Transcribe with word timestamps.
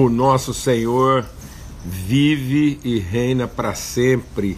O 0.00 0.08
nosso 0.08 0.54
Senhor 0.54 1.26
vive 1.84 2.78
e 2.84 3.00
reina 3.00 3.48
para 3.48 3.74
sempre. 3.74 4.56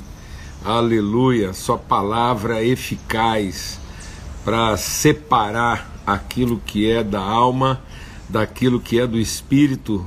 Aleluia. 0.62 1.54
Sua 1.54 1.78
palavra 1.78 2.60
é 2.60 2.66
eficaz 2.66 3.80
para 4.44 4.76
separar 4.76 5.98
aquilo 6.06 6.60
que 6.66 6.90
é 6.90 7.02
da 7.02 7.22
alma 7.22 7.80
daquilo 8.28 8.78
que 8.78 9.00
é 9.00 9.06
do 9.06 9.18
espírito. 9.18 10.04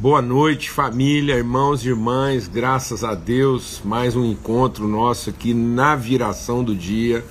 Boa 0.00 0.20
noite, 0.20 0.68
família, 0.68 1.36
irmãos 1.36 1.84
e 1.84 1.90
irmãs. 1.90 2.48
Graças 2.48 3.04
a 3.04 3.14
Deus, 3.14 3.80
mais 3.84 4.16
um 4.16 4.24
encontro 4.24 4.88
nosso 4.88 5.30
aqui 5.30 5.54
na 5.54 5.94
viração 5.94 6.64
do 6.64 6.74
dia. 6.74 7.24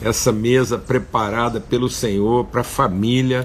Essa 0.00 0.32
mesa 0.32 0.78
preparada 0.78 1.60
pelo 1.60 1.90
Senhor 1.90 2.46
para 2.46 2.62
a 2.62 2.64
família 2.64 3.44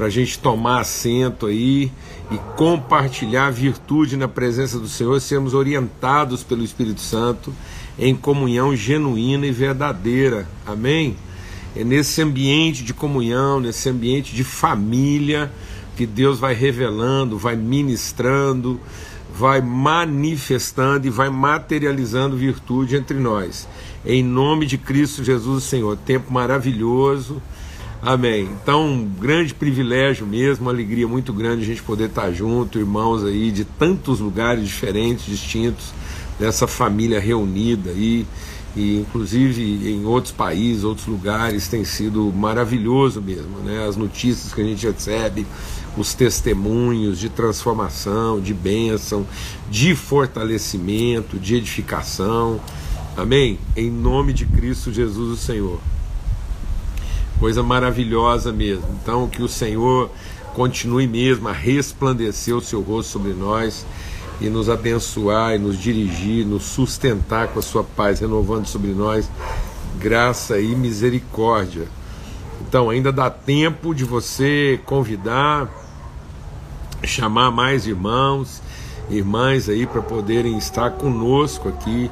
para 0.00 0.06
a 0.06 0.10
gente 0.10 0.38
tomar 0.38 0.80
assento 0.80 1.44
aí 1.44 1.92
e 2.30 2.38
compartilhar 2.56 3.50
virtude 3.50 4.16
na 4.16 4.26
presença 4.26 4.78
do 4.78 4.88
Senhor, 4.88 5.20
sermos 5.20 5.52
orientados 5.52 6.42
pelo 6.42 6.64
Espírito 6.64 7.02
Santo 7.02 7.52
em 7.98 8.16
comunhão 8.16 8.74
genuína 8.74 9.46
e 9.46 9.50
verdadeira. 9.50 10.48
Amém? 10.64 11.18
É 11.76 11.84
nesse 11.84 12.22
ambiente 12.22 12.82
de 12.82 12.94
comunhão, 12.94 13.60
nesse 13.60 13.90
ambiente 13.90 14.34
de 14.34 14.42
família, 14.42 15.52
que 15.98 16.06
Deus 16.06 16.38
vai 16.38 16.54
revelando, 16.54 17.36
vai 17.36 17.54
ministrando, 17.54 18.80
vai 19.36 19.60
manifestando 19.60 21.06
e 21.06 21.10
vai 21.10 21.28
materializando 21.28 22.38
virtude 22.38 22.96
entre 22.96 23.18
nós. 23.18 23.68
Em 24.02 24.24
nome 24.24 24.64
de 24.64 24.78
Cristo 24.78 25.22
Jesus, 25.22 25.64
Senhor. 25.64 25.94
Tempo 25.94 26.32
maravilhoso 26.32 27.42
Amém. 28.02 28.48
Então, 28.62 28.86
um 28.86 29.04
grande 29.04 29.52
privilégio 29.52 30.26
mesmo, 30.26 30.64
uma 30.64 30.70
alegria 30.70 31.06
muito 31.06 31.34
grande 31.34 31.62
a 31.62 31.66
gente 31.66 31.82
poder 31.82 32.08
estar 32.08 32.32
junto, 32.32 32.78
irmãos 32.78 33.22
aí 33.24 33.50
de 33.50 33.64
tantos 33.64 34.20
lugares 34.20 34.66
diferentes, 34.66 35.26
distintos, 35.26 35.92
dessa 36.38 36.66
família 36.66 37.20
reunida 37.20 37.90
aí, 37.90 38.26
e 38.74 39.00
inclusive 39.00 39.90
em 39.90 40.06
outros 40.06 40.32
países, 40.32 40.82
outros 40.82 41.06
lugares, 41.06 41.68
tem 41.68 41.84
sido 41.84 42.32
maravilhoso 42.32 43.20
mesmo, 43.20 43.58
né? 43.58 43.86
As 43.86 43.96
notícias 43.96 44.54
que 44.54 44.62
a 44.62 44.64
gente 44.64 44.86
recebe, 44.86 45.46
os 45.98 46.14
testemunhos 46.14 47.18
de 47.18 47.28
transformação, 47.28 48.40
de 48.40 48.54
bênção, 48.54 49.26
de 49.70 49.94
fortalecimento, 49.94 51.38
de 51.38 51.56
edificação. 51.56 52.58
Amém? 53.14 53.58
Em 53.76 53.90
nome 53.90 54.32
de 54.32 54.46
Cristo 54.46 54.90
Jesus, 54.90 55.30
o 55.32 55.36
Senhor. 55.36 55.78
Coisa 57.40 57.62
maravilhosa 57.62 58.52
mesmo. 58.52 58.84
Então, 59.02 59.26
que 59.26 59.42
o 59.42 59.48
Senhor 59.48 60.10
continue 60.54 61.06
mesmo 61.06 61.48
a 61.48 61.52
resplandecer 61.52 62.54
o 62.54 62.60
seu 62.60 62.82
rosto 62.82 63.12
sobre 63.12 63.32
nós 63.32 63.86
e 64.42 64.50
nos 64.50 64.68
abençoar 64.68 65.54
e 65.54 65.58
nos 65.58 65.78
dirigir, 65.78 66.44
nos 66.44 66.64
sustentar 66.64 67.48
com 67.48 67.58
a 67.58 67.62
sua 67.62 67.82
paz, 67.82 68.20
renovando 68.20 68.66
sobre 68.66 68.90
nós 68.90 69.30
graça 69.98 70.60
e 70.60 70.76
misericórdia. 70.76 71.88
Então, 72.60 72.90
ainda 72.90 73.10
dá 73.10 73.30
tempo 73.30 73.94
de 73.94 74.04
você 74.04 74.78
convidar, 74.84 75.66
chamar 77.02 77.50
mais 77.50 77.86
irmãos, 77.86 78.60
irmãs 79.08 79.66
aí 79.66 79.86
para 79.86 80.02
poderem 80.02 80.58
estar 80.58 80.90
conosco 80.90 81.70
aqui, 81.70 82.10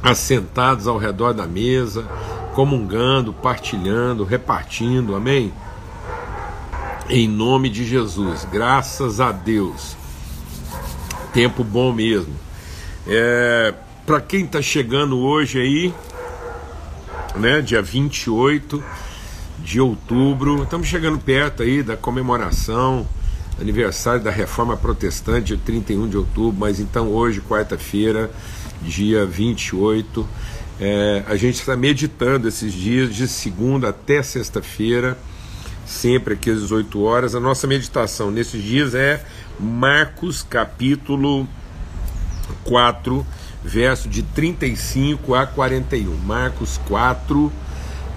assentados 0.00 0.86
ao 0.86 0.98
redor 0.98 1.34
da 1.34 1.48
mesa 1.48 2.06
comungando, 2.54 3.32
partilhando, 3.32 4.24
repartindo, 4.24 5.14
amém? 5.14 5.52
Em 7.08 7.28
nome 7.28 7.68
de 7.68 7.84
Jesus, 7.84 8.46
graças 8.50 9.20
a 9.20 9.32
Deus. 9.32 9.96
Tempo 11.32 11.64
bom 11.64 11.92
mesmo. 11.92 12.34
É, 13.06 13.74
Para 14.06 14.20
quem 14.20 14.44
está 14.44 14.60
chegando 14.60 15.18
hoje 15.18 15.60
aí, 15.60 15.94
né, 17.36 17.60
dia 17.60 17.80
28 17.80 18.82
de 19.58 19.80
outubro, 19.80 20.62
estamos 20.62 20.88
chegando 20.88 21.18
perto 21.18 21.62
aí 21.62 21.82
da 21.82 21.96
comemoração, 21.96 23.06
aniversário 23.60 24.22
da 24.22 24.30
Reforma 24.30 24.76
Protestante, 24.76 25.56
31 25.56 26.08
de 26.08 26.16
outubro, 26.16 26.58
mas 26.58 26.80
então 26.80 27.08
hoje, 27.08 27.40
quarta-feira, 27.40 28.30
dia 28.82 29.24
28, 29.24 30.26
é, 30.84 31.22
a 31.28 31.36
gente 31.36 31.60
está 31.60 31.76
meditando 31.76 32.48
esses 32.48 32.72
dias 32.72 33.14
de 33.14 33.28
segunda 33.28 33.90
até 33.90 34.20
sexta-feira, 34.20 35.16
sempre 35.86 36.34
aqui 36.34 36.50
às 36.50 36.58
18 36.58 37.00
horas. 37.04 37.36
A 37.36 37.40
nossa 37.40 37.68
meditação 37.68 38.32
nesses 38.32 38.60
dias 38.60 38.92
é 38.92 39.24
Marcos 39.60 40.42
capítulo 40.42 41.46
4, 42.64 43.24
verso 43.62 44.08
de 44.08 44.24
35 44.24 45.36
a 45.36 45.46
41. 45.46 46.16
Marcos 46.16 46.80
4, 46.88 47.52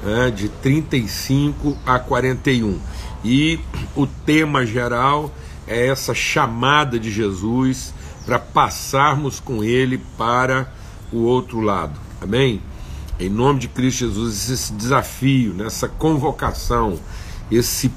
é, 0.03 0.31
de 0.31 0.49
35 0.49 1.77
a 1.85 1.99
41. 1.99 2.79
E 3.23 3.59
o 3.95 4.07
tema 4.07 4.65
geral 4.65 5.31
é 5.67 5.85
essa 5.85 6.15
chamada 6.15 6.97
de 6.97 7.11
Jesus 7.11 7.93
para 8.25 8.39
passarmos 8.39 9.39
com 9.39 9.63
ele 9.63 9.99
para 10.17 10.73
o 11.11 11.19
outro 11.19 11.59
lado. 11.59 12.04
Amém? 12.25 12.59
Em 13.19 13.29
nome 13.29 13.59
de 13.59 13.67
Cristo 13.67 13.99
Jesus, 13.99 14.49
esse 14.49 14.73
desafio, 14.73 15.53
nessa 15.53 15.87
convocação, 15.87 16.99
esse 17.51 17.91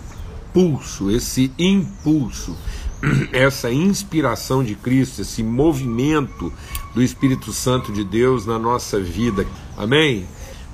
pulso, 0.52 1.10
esse 1.10 1.50
impulso, 1.58 2.54
essa 3.32 3.72
inspiração 3.72 4.62
de 4.62 4.74
Cristo, 4.74 5.22
esse 5.22 5.42
movimento 5.42 6.52
do 6.94 7.02
Espírito 7.02 7.54
Santo 7.54 7.90
de 7.90 8.04
Deus 8.04 8.44
na 8.44 8.58
nossa 8.58 9.00
vida. 9.00 9.46
Amém? 9.78 10.26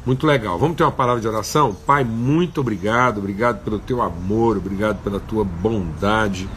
Muito 0.04 0.26
legal. 0.26 0.58
Vamos 0.58 0.76
ter 0.76 0.82
uma 0.82 0.90
palavra 0.90 1.20
de 1.20 1.28
oração? 1.28 1.72
Pai, 1.86 2.02
muito 2.02 2.60
obrigado. 2.60 3.18
Obrigado 3.18 3.62
pelo 3.62 3.78
teu 3.78 4.02
amor, 4.02 4.56
obrigado 4.56 5.00
pela 5.04 5.20
tua 5.20 5.44
bondade. 5.44 6.48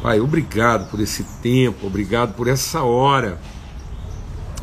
Pai, 0.00 0.18
obrigado 0.18 0.90
por 0.90 0.98
esse 0.98 1.24
tempo, 1.42 1.86
obrigado 1.86 2.34
por 2.34 2.48
essa 2.48 2.82
hora 2.82 3.38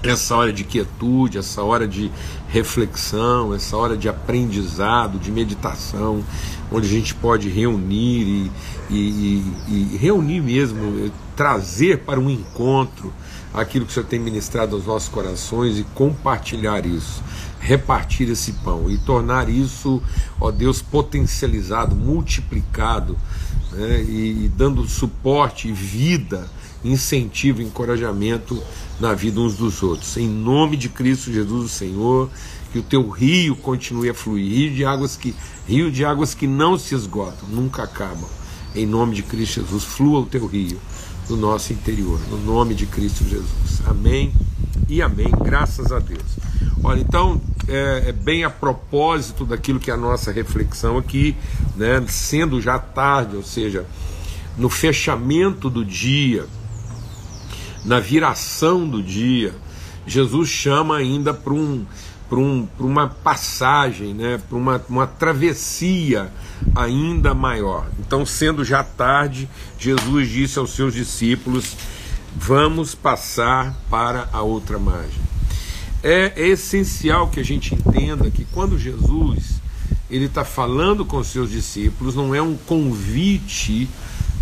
essa 0.04 0.36
hora 0.36 0.54
de 0.54 0.64
quietude, 0.64 1.38
essa 1.38 1.62
hora 1.64 1.88
de 1.88 2.12
reflexão, 2.48 3.54
essa 3.54 3.76
hora 3.76 3.98
de 3.98 4.08
aprendizado, 4.08 5.20
de 5.20 5.32
meditação, 5.32 6.24
onde 6.72 6.88
a 6.88 6.90
gente 6.90 7.14
pode 7.16 7.50
reunir 7.50 8.22
e, 8.22 8.52
e, 8.90 9.44
e, 9.68 9.98
reunir 9.98 10.42
mesmo, 10.42 11.12
trazer 11.36 12.00
para 12.00 12.20
um 12.20 12.30
encontro 12.30 13.14
aquilo 13.54 13.86
que 13.86 13.92
o 13.92 13.94
Senhor 13.94 14.06
tem 14.06 14.20
ministrado 14.20 14.76
aos 14.76 14.86
nossos 14.86 15.10
corações 15.10 15.78
e 15.78 15.84
compartilhar 15.96 16.86
isso, 16.86 17.24
repartir 17.60 18.30
esse 18.30 18.54
pão 18.54 18.90
e 18.90 18.98
tornar 19.00 19.50
isso, 19.50 20.02
ó 20.40 20.52
Deus, 20.52 20.82
potencializado, 20.82 21.96
multiplicado 21.96 23.18
né, 23.72 24.02
e, 24.04 24.46
e 24.46 24.52
dando 24.56 24.88
suporte 24.88 25.68
e 25.68 25.72
vida, 25.72 26.48
incentivo, 26.84 27.62
encorajamento 27.62 28.62
na 29.00 29.14
vida 29.14 29.40
uns 29.40 29.56
dos 29.56 29.82
outros. 29.84 30.18
Em 30.18 30.28
nome 30.28 30.78
de 30.78 30.90
Cristo 30.90 31.32
Jesus, 31.32 31.66
o 31.66 31.70
Senhor, 31.70 32.30
que 32.72 32.80
o 32.80 32.84
teu 32.84 33.08
rio 33.10 33.56
continue 33.56 34.10
a 34.10 34.14
fluir, 34.14 34.70
rio 34.70 34.76
de 34.76 34.86
águas 34.86 35.18
que 35.18 35.36
rio 35.68 35.92
de 35.92 36.04
águas 36.04 36.34
que 36.34 36.48
não 36.48 36.80
se 36.80 36.96
esgotam, 36.96 37.48
nunca 37.50 37.84
acabam. 37.84 38.30
Em 38.76 38.86
nome 38.86 39.16
de 39.16 39.24
Cristo 39.24 39.62
Jesus, 39.62 39.84
flua 39.84 40.22
o 40.22 40.26
teu 40.26 40.46
rio 40.46 40.80
no 41.30 41.38
nosso 41.38 41.74
interior, 41.74 42.20
no 42.30 42.38
nome 42.38 42.74
de 42.74 42.86
Cristo 42.86 43.24
Jesus. 43.24 43.82
Amém 43.86 44.34
e 44.88 45.02
amém. 45.02 45.30
Graças 45.44 45.92
a 45.92 46.00
Deus. 46.00 46.38
Olha, 46.84 47.00
então 47.00 47.40
é, 47.68 48.06
é, 48.08 48.12
bem 48.12 48.44
a 48.44 48.50
propósito 48.50 49.46
daquilo 49.46 49.80
que 49.80 49.92
é 49.92 49.94
a 49.94 49.98
nossa 49.98 50.32
reflexão 50.32 50.98
aqui, 50.98 51.36
né, 51.76 52.04
sendo 52.08 52.60
já 52.60 52.80
tarde, 52.80 53.36
ou 53.36 53.44
seja, 53.44 53.86
no 54.58 54.70
fechamento 54.70 55.70
do 55.70 55.86
dia, 55.86 56.46
na 57.84 58.00
viração 58.00 58.88
do 58.88 59.02
dia, 59.02 59.54
Jesus 60.06 60.50
chama 60.50 60.98
ainda 60.98 61.34
para 61.34 61.54
um, 61.54 61.86
um, 62.32 62.68
uma 62.80 63.08
passagem, 63.08 64.14
né, 64.14 64.40
para 64.50 64.58
uma, 64.58 64.86
uma 64.90 65.08
travessia 65.08 66.32
ainda 66.76 67.34
maior. 67.34 67.88
Então, 68.00 68.26
sendo 68.26 68.64
já 68.64 68.84
tarde, 68.84 69.48
Jesus 69.78 70.30
disse 70.30 70.60
aos 70.60 70.72
seus 70.72 70.94
discípulos: 70.94 71.76
Vamos 72.36 72.96
passar 72.96 73.76
para 73.90 74.30
a 74.32 74.42
outra 74.42 74.78
margem. 74.78 75.30
É, 76.02 76.34
é 76.36 76.48
essencial 76.48 77.30
que 77.30 77.40
a 77.40 77.44
gente 77.44 77.76
entenda 77.76 78.30
que 78.32 78.46
quando 78.46 78.80
Jesus 78.80 79.60
ele 80.10 80.26
está 80.26 80.44
falando 80.44 81.06
com 81.06 81.18
os 81.18 81.28
seus 81.28 81.52
discípulos, 81.52 82.16
não 82.16 82.34
é 82.34 82.42
um 82.42 82.56
convite 82.56 83.88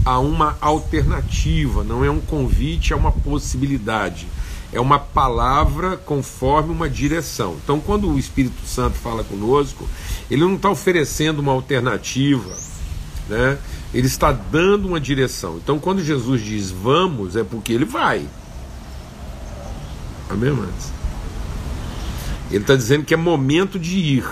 a 0.07 0.19
uma 0.19 0.57
alternativa, 0.62 1.83
não 1.83 2.06
é 2.06 2.09
um 2.09 2.21
convite 2.21 2.94
a 2.94 2.95
uma 2.95 3.12
possibilidade. 3.12 4.25
É 4.71 4.80
uma 4.80 4.98
palavra 4.98 5.98
conforme 5.98 6.71
uma 6.71 6.89
direção. 6.89 7.57
Então, 7.62 7.77
quando 7.81 8.09
o 8.09 8.18
Espírito 8.18 8.65
Santo 8.65 8.98
fala 8.98 9.25
conosco, 9.25 9.86
ele 10.31 10.44
não 10.44 10.56
está 10.56 10.69
oferecendo 10.69 11.39
uma 11.39 11.51
alternativa, 11.51 12.56
né? 13.27 13.57
Ele 13.94 14.07
está 14.07 14.31
dando 14.31 14.88
uma 14.88 15.00
direção. 15.00 15.57
Então, 15.57 15.77
quando 15.77 16.01
Jesus 16.01 16.42
diz 16.42 16.71
vamos, 16.71 17.36
é 17.36 17.44
porque 17.44 17.74
ele 17.74 17.83
vai. 17.83 18.25
Amém, 20.30 20.51
irmãos? 20.51 20.94
Ele 22.50 22.62
está 22.62 22.77
dizendo 22.77 23.04
que 23.04 23.13
é 23.13 23.18
momento 23.18 23.77
de 23.77 23.98
ir. 23.98 24.25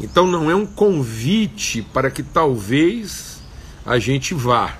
Então, 0.00 0.26
não 0.26 0.50
é 0.50 0.54
um 0.54 0.64
convite 0.64 1.82
para 1.82 2.10
que 2.10 2.22
talvez 2.22 3.31
a 3.84 3.98
gente 3.98 4.34
vá. 4.34 4.76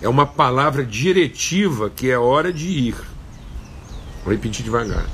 É 0.00 0.08
uma 0.08 0.26
palavra 0.26 0.84
diretiva 0.84 1.90
que 1.90 2.10
é 2.10 2.18
hora 2.18 2.52
de 2.52 2.66
ir. 2.66 2.96
Vou 4.24 4.32
repetir 4.32 4.64
devagar. 4.64 5.06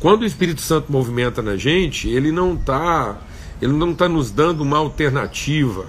Quando 0.00 0.22
o 0.22 0.26
Espírito 0.26 0.60
Santo 0.60 0.92
movimenta 0.92 1.42
na 1.42 1.56
gente, 1.56 2.08
ele 2.08 2.30
não 2.30 2.54
está 2.54 3.16
ele 3.60 3.72
não 3.72 3.92
está 3.92 4.08
nos 4.08 4.30
dando 4.30 4.62
uma 4.62 4.78
alternativa, 4.78 5.86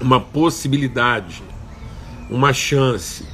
uma 0.00 0.20
possibilidade, 0.20 1.42
uma 2.30 2.52
chance, 2.52 3.26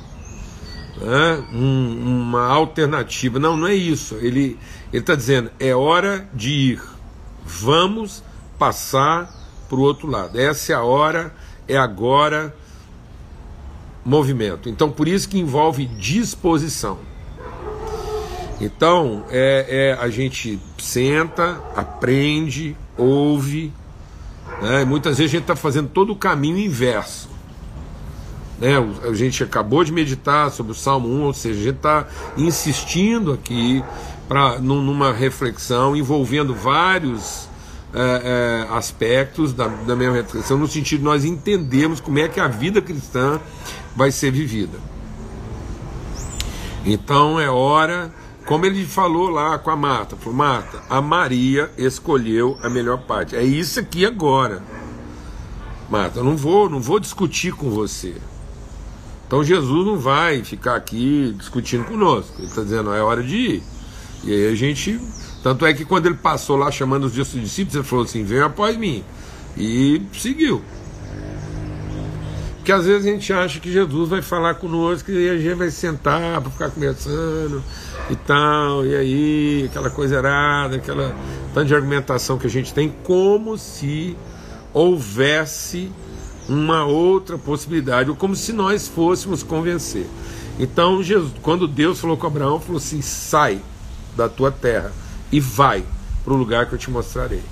né? 0.96 1.44
um, 1.52 2.22
uma 2.22 2.46
alternativa. 2.46 3.38
Não, 3.38 3.56
não 3.56 3.68
é 3.68 3.74
isso. 3.74 4.16
Ele 4.16 4.58
está 4.92 5.14
dizendo: 5.14 5.50
é 5.60 5.74
hora 5.74 6.28
de 6.34 6.50
ir. 6.50 6.82
Vamos 7.44 8.22
passar 8.58 9.32
para 9.68 9.78
o 9.78 9.82
outro 9.82 10.08
lado. 10.08 10.38
Essa 10.38 10.72
é 10.72 10.74
a 10.74 10.82
hora, 10.82 11.32
é 11.72 11.76
agora. 11.76 12.54
Movimento. 14.04 14.68
Então, 14.68 14.90
por 14.90 15.06
isso 15.06 15.28
que 15.28 15.38
envolve 15.38 15.84
disposição. 15.86 16.98
Então, 18.60 19.24
é, 19.30 19.96
é, 19.98 20.02
a 20.02 20.08
gente 20.08 20.58
senta, 20.78 21.60
aprende, 21.76 22.76
ouve. 22.96 23.72
Né? 24.60 24.84
Muitas 24.84 25.18
vezes 25.18 25.32
a 25.32 25.36
gente 25.36 25.44
está 25.44 25.56
fazendo 25.56 25.88
todo 25.88 26.12
o 26.12 26.16
caminho 26.16 26.58
inverso. 26.58 27.28
Né? 28.58 28.74
A 29.02 29.14
gente 29.14 29.42
acabou 29.42 29.82
de 29.82 29.92
meditar 29.92 30.50
sobre 30.50 30.72
o 30.72 30.74
Salmo 30.74 31.08
1, 31.08 31.22
ou 31.22 31.32
seja, 31.32 31.60
a 31.60 31.64
gente 31.64 31.76
está 31.76 32.06
insistindo 32.36 33.32
aqui 33.32 33.82
pra, 34.28 34.58
numa 34.58 35.12
reflexão 35.12 35.96
envolvendo 35.96 36.54
vários 36.54 37.49
é, 37.94 38.66
é, 38.70 38.74
aspectos 38.76 39.52
da, 39.52 39.66
da 39.66 39.96
mesma 39.96 40.16
reflexão, 40.16 40.58
no 40.58 40.68
sentido 40.68 40.98
de 40.98 41.04
nós 41.04 41.24
entendermos 41.24 42.00
como 42.00 42.18
é 42.18 42.28
que 42.28 42.40
a 42.40 42.48
vida 42.48 42.80
cristã 42.80 43.40
vai 43.94 44.10
ser 44.10 44.30
vivida. 44.30 44.78
Então 46.84 47.38
é 47.38 47.50
hora 47.50 48.12
como 48.46 48.66
ele 48.66 48.84
falou 48.84 49.28
lá 49.28 49.58
com 49.58 49.70
a 49.70 49.76
Marta, 49.76 50.16
falou, 50.16 50.36
Marta, 50.36 50.82
a 50.90 51.00
Maria 51.00 51.70
escolheu 51.78 52.58
a 52.62 52.68
melhor 52.68 52.98
parte. 53.02 53.36
É 53.36 53.44
isso 53.44 53.78
aqui 53.78 54.04
agora. 54.04 54.62
Marta, 55.88 56.18
eu 56.18 56.24
não 56.24 56.36
vou, 56.36 56.68
não 56.68 56.80
vou 56.80 56.98
discutir 56.98 57.52
com 57.52 57.70
você. 57.70 58.16
Então 59.24 59.44
Jesus 59.44 59.86
não 59.86 59.96
vai 59.96 60.42
ficar 60.42 60.74
aqui 60.74 61.32
discutindo 61.38 61.84
conosco. 61.84 62.34
Ele 62.38 62.48
está 62.48 62.62
dizendo, 62.62 62.92
é 62.92 63.00
hora 63.00 63.22
de 63.22 63.36
ir. 63.36 63.62
E 64.24 64.32
aí 64.32 64.52
a 64.52 64.54
gente. 64.56 65.00
Tanto 65.42 65.64
é 65.64 65.72
que 65.72 65.84
quando 65.84 66.06
ele 66.06 66.16
passou 66.16 66.56
lá 66.56 66.70
chamando 66.70 67.04
os 67.04 67.14
discípulos, 67.14 67.74
ele 67.74 67.84
falou 67.84 68.04
assim: 68.04 68.24
venham 68.24 68.46
após 68.46 68.76
mim. 68.76 69.02
E 69.56 70.02
seguiu. 70.12 70.62
Porque 72.56 72.72
às 72.72 72.84
vezes 72.84 73.06
a 73.06 73.10
gente 73.10 73.32
acha 73.32 73.58
que 73.58 73.72
Jesus 73.72 74.10
vai 74.10 74.20
falar 74.20 74.54
conosco 74.54 75.10
e 75.10 75.30
a 75.30 75.38
gente 75.38 75.54
vai 75.54 75.70
sentar 75.70 76.42
para 76.42 76.50
ficar 76.50 76.70
conversando 76.70 77.62
e 78.10 78.16
tal, 78.16 78.84
e 78.84 78.94
aí, 78.94 79.64
aquela 79.70 79.88
coisa 79.88 80.16
errada, 80.16 80.76
aquela 80.76 81.14
tanto 81.54 81.68
de 81.68 81.74
argumentação 81.74 82.38
que 82.38 82.46
a 82.46 82.50
gente 82.50 82.74
tem, 82.74 82.94
como 83.02 83.56
se 83.56 84.14
houvesse 84.74 85.90
uma 86.48 86.84
outra 86.84 87.38
possibilidade, 87.38 88.10
ou 88.10 88.16
como 88.16 88.36
se 88.36 88.52
nós 88.52 88.88
fôssemos 88.88 89.42
convencer. 89.42 90.06
Então, 90.58 91.02
Jesus, 91.02 91.32
quando 91.40 91.66
Deus 91.66 91.98
falou 91.98 92.16
com 92.16 92.26
Abraão, 92.26 92.60
falou 92.60 92.76
assim: 92.76 93.00
sai 93.00 93.60
da 94.14 94.28
tua 94.28 94.50
terra 94.50 94.92
e 95.32 95.40
vai 95.40 95.84
para 96.24 96.32
o 96.32 96.36
lugar 96.36 96.66
que 96.66 96.74
eu 96.74 96.78
te 96.78 96.90
mostrarei. 96.90 97.42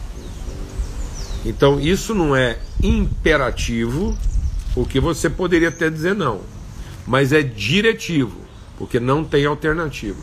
Então, 1.45 1.81
isso 1.81 2.15
não 2.15 2.35
é 2.35 2.59
imperativo, 2.83 4.17
porque 4.75 5.01
você 5.01 5.31
poderia 5.31 5.69
até 5.69 5.89
dizer 5.89 6.15
não, 6.15 6.41
mas 7.07 7.33
é 7.33 7.43
diretivo, 7.43 8.37
porque 8.77 8.99
não 8.99 9.25
tem 9.25 9.47
alternativa. 9.47 10.19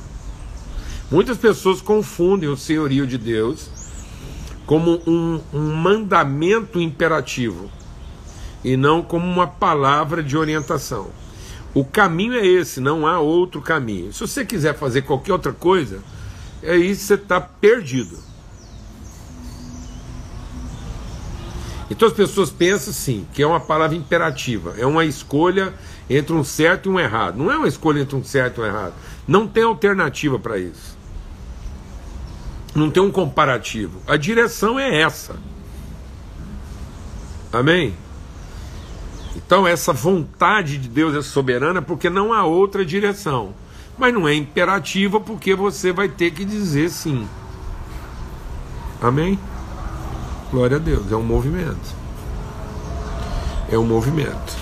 Muitas 1.09 1.37
pessoas 1.37 1.81
confundem 1.81 2.49
o 2.49 2.57
senhorio 2.57 3.05
de 3.05 3.17
Deus 3.17 3.69
como 4.65 5.01
um, 5.05 5.39
um 5.53 5.75
mandamento 5.75 6.79
imperativo 6.79 7.69
e 8.63 8.75
não 8.75 9.03
como 9.03 9.25
uma 9.25 9.45
palavra 9.45 10.23
de 10.23 10.35
orientação. 10.35 11.09
O 11.73 11.85
caminho 11.85 12.33
é 12.33 12.45
esse, 12.45 12.79
não 12.79 13.05
há 13.05 13.19
outro 13.19 13.61
caminho. 13.61 14.11
Se 14.11 14.21
você 14.21 14.43
quiser 14.43 14.75
fazer 14.75 15.03
qualquer 15.03 15.33
outra 15.33 15.53
coisa, 15.53 16.01
aí 16.67 16.95
você 16.95 17.15
está 17.15 17.39
perdido. 17.39 18.17
Então 21.89 22.07
as 22.07 22.13
pessoas 22.13 22.49
pensam 22.49 22.91
sim, 22.91 23.27
que 23.33 23.43
é 23.43 23.47
uma 23.47 23.59
palavra 23.59 23.95
imperativa, 23.95 24.73
é 24.77 24.85
uma 24.85 25.05
escolha 25.05 25.73
entre 26.09 26.33
um 26.33 26.43
certo 26.43 26.89
e 26.89 26.91
um 26.91 26.99
errado. 26.99 27.37
Não 27.37 27.51
é 27.51 27.57
uma 27.57 27.67
escolha 27.67 28.01
entre 28.01 28.15
um 28.15 28.23
certo 28.23 28.61
e 28.61 28.63
um 28.63 28.67
errado. 28.67 28.93
Não 29.27 29.47
tem 29.47 29.63
alternativa 29.63 30.39
para 30.39 30.57
isso. 30.57 30.97
Não 32.73 32.89
tem 32.89 33.01
um 33.01 33.11
comparativo. 33.11 34.01
A 34.07 34.17
direção 34.17 34.79
é 34.79 35.01
essa. 35.01 35.35
Amém? 37.53 37.95
Então, 39.35 39.67
essa 39.67 39.93
vontade 39.93 40.77
de 40.77 40.89
Deus 40.89 41.15
é 41.15 41.21
soberana 41.21 41.81
porque 41.81 42.09
não 42.09 42.33
há 42.33 42.43
outra 42.43 42.85
direção. 42.85 43.53
Mas 43.97 44.13
não 44.13 44.27
é 44.27 44.35
imperativa 44.35 45.19
porque 45.19 45.55
você 45.55 45.91
vai 45.91 46.09
ter 46.09 46.31
que 46.31 46.43
dizer 46.43 46.89
sim. 46.89 47.27
Amém? 49.01 49.39
Glória 50.51 50.77
a 50.77 50.79
Deus, 50.79 51.11
é 51.11 51.15
um 51.15 51.23
movimento. 51.23 51.95
É 53.71 53.77
um 53.77 53.85
movimento. 53.85 54.53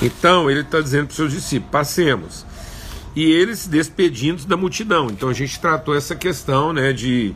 Então, 0.00 0.50
ele 0.50 0.60
está 0.60 0.80
dizendo 0.80 1.06
para 1.06 1.12
os 1.12 1.16
seus 1.16 1.32
discípulos: 1.32 1.70
passemos. 1.70 2.46
E 3.14 3.24
eles 3.24 3.66
despedindo 3.66 4.44
da 4.46 4.56
multidão. 4.56 5.08
Então, 5.08 5.28
a 5.28 5.34
gente 5.34 5.58
tratou 5.60 5.96
essa 5.96 6.14
questão 6.14 6.72
né, 6.72 6.92
de. 6.92 7.34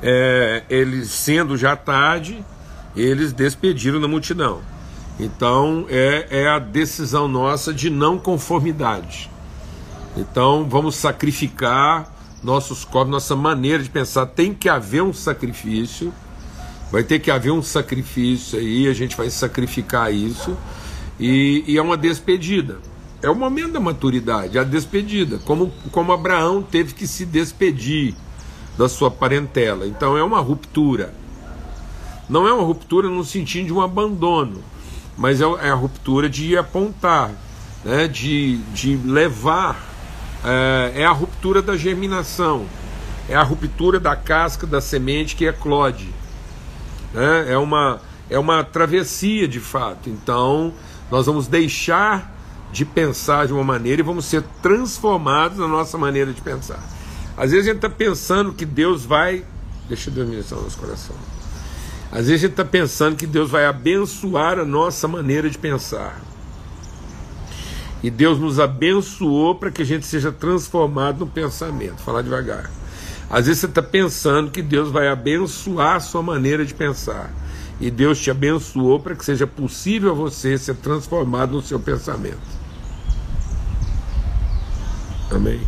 É, 0.00 0.62
eles 0.70 1.10
sendo 1.10 1.56
já 1.56 1.74
tarde, 1.74 2.44
eles 2.94 3.32
despediram 3.32 4.00
da 4.00 4.06
multidão. 4.06 4.60
Então 5.18 5.84
é, 5.88 6.26
é 6.30 6.48
a 6.48 6.58
decisão 6.58 7.26
nossa 7.26 7.74
de 7.74 7.90
não 7.90 8.18
conformidade. 8.18 9.28
Então 10.18 10.66
vamos 10.68 10.96
sacrificar 10.96 12.12
nossos 12.42 12.84
corpos, 12.84 13.10
nossa 13.10 13.36
maneira 13.36 13.82
de 13.82 13.88
pensar. 13.88 14.26
Tem 14.26 14.52
que 14.52 14.68
haver 14.68 15.02
um 15.02 15.12
sacrifício, 15.12 16.12
vai 16.90 17.02
ter 17.04 17.20
que 17.20 17.30
haver 17.30 17.52
um 17.52 17.62
sacrifício 17.62 18.58
aí, 18.58 18.88
a 18.88 18.92
gente 18.92 19.16
vai 19.16 19.30
sacrificar 19.30 20.12
isso, 20.12 20.56
e, 21.18 21.64
e 21.66 21.78
é 21.78 21.82
uma 21.82 21.96
despedida. 21.96 22.78
É 23.22 23.28
o 23.28 23.34
momento 23.34 23.72
da 23.72 23.80
maturidade, 23.80 24.58
a 24.58 24.64
despedida, 24.64 25.38
como, 25.44 25.72
como 25.90 26.12
Abraão 26.12 26.62
teve 26.62 26.94
que 26.94 27.06
se 27.06 27.26
despedir 27.26 28.14
da 28.76 28.88
sua 28.88 29.10
parentela. 29.10 29.86
Então 29.86 30.16
é 30.16 30.22
uma 30.22 30.38
ruptura. 30.38 31.12
Não 32.28 32.46
é 32.46 32.52
uma 32.52 32.62
ruptura 32.62 33.08
no 33.08 33.24
sentido 33.24 33.66
de 33.66 33.72
um 33.72 33.80
abandono, 33.80 34.62
mas 35.16 35.40
é, 35.40 35.44
é 35.44 35.70
a 35.70 35.74
ruptura 35.74 36.28
de 36.28 36.56
apontar, 36.56 37.32
né, 37.84 38.06
de, 38.06 38.58
de 38.72 38.96
levar, 38.96 39.82
é, 40.44 41.02
é 41.02 41.04
a 41.04 41.10
ruptura 41.10 41.60
da 41.60 41.76
germinação, 41.76 42.66
é 43.28 43.34
a 43.34 43.42
ruptura 43.42 43.98
da 43.98 44.16
casca 44.16 44.66
da 44.66 44.80
semente 44.80 45.36
que 45.36 45.44
eclode. 45.44 46.08
Né, 47.12 47.52
é, 47.52 47.58
uma, 47.58 48.00
é 48.28 48.38
uma 48.38 48.62
travessia 48.64 49.48
de 49.48 49.60
fato. 49.60 50.08
Então, 50.08 50.72
nós 51.10 51.26
vamos 51.26 51.46
deixar 51.46 52.34
de 52.72 52.84
pensar 52.84 53.46
de 53.46 53.52
uma 53.52 53.64
maneira 53.64 54.00
e 54.00 54.04
vamos 54.04 54.26
ser 54.26 54.42
transformados 54.62 55.58
na 55.58 55.68
nossa 55.68 55.96
maneira 55.96 56.32
de 56.32 56.40
pensar. 56.40 56.82
Às 57.36 57.52
vezes 57.52 57.66
a 57.66 57.72
gente 57.72 57.76
está 57.76 57.90
pensando 57.90 58.52
que 58.52 58.66
Deus 58.66 59.04
vai. 59.04 59.44
Deixa 59.88 60.10
Deus 60.10 60.28
ministrar 60.28 60.58
no 60.58 60.64
nosso 60.64 60.78
coração. 60.78 61.16
Às 62.10 62.26
vezes 62.26 62.34
a 62.34 62.46
gente 62.46 62.50
está 62.50 62.64
pensando 62.64 63.16
que 63.16 63.26
Deus 63.26 63.50
vai 63.50 63.64
abençoar 63.64 64.58
a 64.58 64.64
nossa 64.64 65.06
maneira 65.06 65.48
de 65.48 65.56
pensar. 65.56 66.20
E 68.02 68.10
Deus 68.10 68.38
nos 68.38 68.60
abençoou 68.60 69.54
para 69.54 69.70
que 69.70 69.82
a 69.82 69.84
gente 69.84 70.06
seja 70.06 70.30
transformado 70.30 71.20
no 71.20 71.26
pensamento. 71.26 72.00
Falar 72.02 72.22
devagar. 72.22 72.70
Às 73.30 73.46
vezes 73.46 73.60
você 73.60 73.66
está 73.66 73.82
pensando 73.82 74.50
que 74.50 74.62
Deus 74.62 74.90
vai 74.90 75.08
abençoar 75.08 75.96
a 75.96 76.00
sua 76.00 76.22
maneira 76.22 76.64
de 76.64 76.72
pensar. 76.72 77.30
E 77.80 77.90
Deus 77.90 78.18
te 78.18 78.30
abençoou 78.30 78.98
para 78.98 79.14
que 79.14 79.24
seja 79.24 79.46
possível 79.46 80.14
você 80.14 80.56
ser 80.56 80.76
transformado 80.76 81.52
no 81.52 81.62
seu 81.62 81.78
pensamento. 81.78 82.38
Amém? 85.30 85.60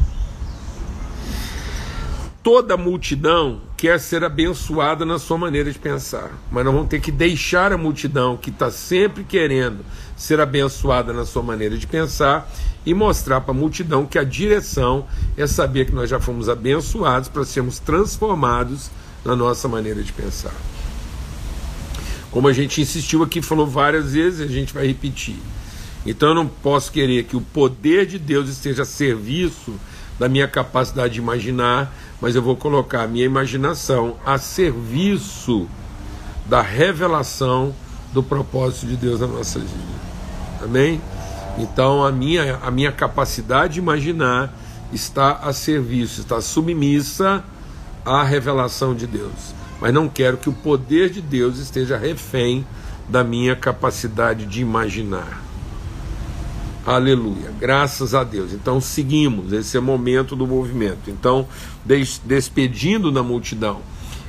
Toda 2.42 2.75
multidão 2.75 3.61
quer 3.76 4.00
ser 4.00 4.25
abençoada 4.25 5.04
na 5.04 5.18
sua 5.18 5.37
maneira 5.37 5.70
de 5.70 5.78
pensar, 5.78 6.30
mas 6.50 6.64
nós 6.64 6.73
vamos 6.73 6.88
ter 6.88 6.99
que 6.99 7.12
deixar 7.12 7.70
a 7.70 7.76
multidão 7.76 8.35
que 8.35 8.49
está 8.49 8.70
sempre 8.70 9.25
querendo 9.25 9.85
ser 10.16 10.40
abençoada 10.40 11.12
na 11.12 11.26
sua 11.26 11.42
maneira 11.42 11.76
de 11.76 11.87
pensar 11.87 12.50
e 12.87 12.94
mostrar 12.94 13.42
para 13.42 13.50
a 13.50 13.56
multidão 13.56 14.06
que 14.06 14.18
a 14.18 14.25
direção 14.25 15.06
é 15.37 15.47
saber 15.47 15.85
que 15.85 15.92
nós 15.92 16.09
já 16.09 16.18
fomos 16.18 16.49
abençoados 16.49 17.28
para 17.28 17.44
sermos 17.44 17.78
transformados 17.78 18.90
na 19.23 19.37
nossa 19.37 19.68
maneira 19.68 20.02
de 20.02 20.12
pensar. 20.12 20.54
Como 22.30 22.49
a 22.49 22.54
gente 22.54 22.80
insistiu 22.80 23.23
aqui, 23.23 23.42
falou 23.42 23.66
várias 23.66 24.14
vezes, 24.14 24.40
a 24.40 24.50
gente 24.50 24.73
vai 24.73 24.87
repetir. 24.87 25.37
Então 26.06 26.30
eu 26.30 26.35
não 26.35 26.47
posso 26.47 26.90
querer 26.90 27.25
que 27.25 27.37
o 27.37 27.42
poder 27.42 28.06
de 28.06 28.18
Deus 28.18 28.49
esteja 28.49 28.82
a 28.82 28.87
serviço 28.87 29.75
da 30.20 30.28
minha 30.28 30.46
capacidade 30.46 31.14
de 31.14 31.18
imaginar, 31.18 31.90
mas 32.20 32.36
eu 32.36 32.42
vou 32.42 32.54
colocar 32.54 33.04
a 33.04 33.06
minha 33.06 33.24
imaginação 33.24 34.18
a 34.24 34.36
serviço 34.36 35.66
da 36.44 36.60
revelação 36.60 37.74
do 38.12 38.22
propósito 38.22 38.86
de 38.86 38.96
Deus 38.96 39.20
na 39.20 39.26
nossa 39.26 39.58
vida. 39.58 39.72
Amém? 40.62 41.00
Então 41.56 42.04
a 42.04 42.12
minha, 42.12 42.58
a 42.62 42.70
minha 42.70 42.92
capacidade 42.92 43.74
de 43.74 43.78
imaginar 43.80 44.52
está 44.92 45.38
a 45.42 45.54
serviço, 45.54 46.20
está 46.20 46.38
submissa 46.42 47.42
à 48.04 48.22
revelação 48.22 48.94
de 48.94 49.06
Deus. 49.06 49.54
Mas 49.80 49.94
não 49.94 50.06
quero 50.06 50.36
que 50.36 50.50
o 50.50 50.52
poder 50.52 51.08
de 51.08 51.22
Deus 51.22 51.56
esteja 51.56 51.96
refém 51.96 52.66
da 53.08 53.24
minha 53.24 53.56
capacidade 53.56 54.44
de 54.44 54.60
imaginar. 54.60 55.50
Aleluia, 56.87 57.52
graças 57.60 58.14
a 58.14 58.25
Deus. 58.25 58.54
Então 58.54 58.80
seguimos, 58.80 59.52
esse 59.52 59.76
é 59.76 59.80
o 59.80 59.82
momento 59.82 60.34
do 60.34 60.46
movimento. 60.46 61.10
Então, 61.10 61.46
des 61.84 62.20
despedindo 62.25 63.12
da 63.12 63.22
multidão. 63.22 63.82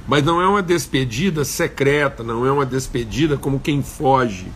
Mas 0.06 0.24
não 0.24 0.42
é 0.42 0.48
uma 0.48 0.62
despedida 0.62 1.46
secreta, 1.46 2.24
não 2.24 2.46
é 2.46 2.52
uma 2.52 2.66
despedida 2.66 3.38
como 3.38 3.60
quem 3.60 3.82
foge, 3.82 4.48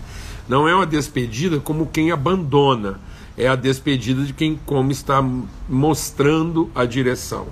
não 0.50 0.68
é 0.68 0.76
uma 0.76 0.86
despedida 0.86 1.60
como 1.60 1.86
quem 1.86 2.12
abandona, 2.12 3.00
é 3.38 3.48
a 3.48 3.56
despedida 3.56 4.24
de 4.24 4.34
quem 4.34 4.60
como 4.66 4.92
está 4.92 5.24
mostrando 5.70 6.70
a 6.76 6.84
direção. 6.84 7.48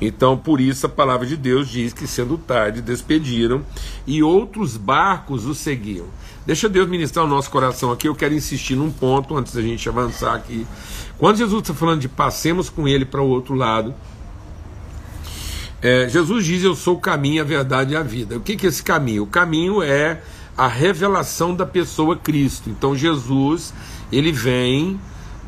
Então, 0.00 0.36
por 0.36 0.60
isso 0.60 0.86
a 0.86 0.88
palavra 0.88 1.26
de 1.26 1.36
Deus 1.36 1.68
diz 1.68 1.92
que 1.92 2.06
sendo 2.06 2.36
tarde 2.36 2.82
despediram 2.82 3.62
e 4.06 4.22
outros 4.22 4.76
barcos 4.76 5.46
o 5.46 5.54
seguiam. 5.54 6.06
Deixa 6.46 6.68
Deus 6.68 6.88
ministrar 6.88 7.24
o 7.24 7.28
nosso 7.28 7.50
coração 7.50 7.90
aqui. 7.90 8.06
Eu 8.06 8.14
quero 8.14 8.32
insistir 8.32 8.76
num 8.76 8.90
ponto 8.90 9.36
antes 9.36 9.52
da 9.52 9.60
gente 9.60 9.88
avançar 9.88 10.34
aqui. 10.34 10.64
Quando 11.18 11.38
Jesus 11.38 11.62
está 11.62 11.74
falando 11.74 12.00
de 12.00 12.08
passemos 12.08 12.70
com 12.70 12.86
ele 12.86 13.04
para 13.04 13.20
o 13.20 13.28
outro 13.28 13.54
lado, 13.54 13.92
é, 15.82 16.08
Jesus 16.08 16.44
diz: 16.44 16.62
Eu 16.62 16.76
sou 16.76 16.94
o 16.96 17.00
caminho, 17.00 17.42
a 17.42 17.44
verdade 17.44 17.94
e 17.94 17.96
a 17.96 18.02
vida. 18.02 18.36
O 18.36 18.40
que, 18.40 18.56
que 18.56 18.64
é 18.64 18.68
esse 18.68 18.82
caminho? 18.82 19.24
O 19.24 19.26
caminho 19.26 19.82
é 19.82 20.22
a 20.56 20.68
revelação 20.68 21.54
da 21.54 21.66
pessoa 21.66 22.16
Cristo. 22.16 22.70
Então, 22.70 22.94
Jesus, 22.94 23.74
ele 24.12 24.30
vem 24.30 25.00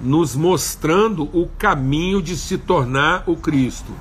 nos 0.02 0.34
mostrando 0.34 1.24
o 1.32 1.48
caminho 1.58 2.20
de 2.20 2.36
se 2.36 2.58
tornar 2.58 3.24
o 3.26 3.36
Cristo. 3.36 3.92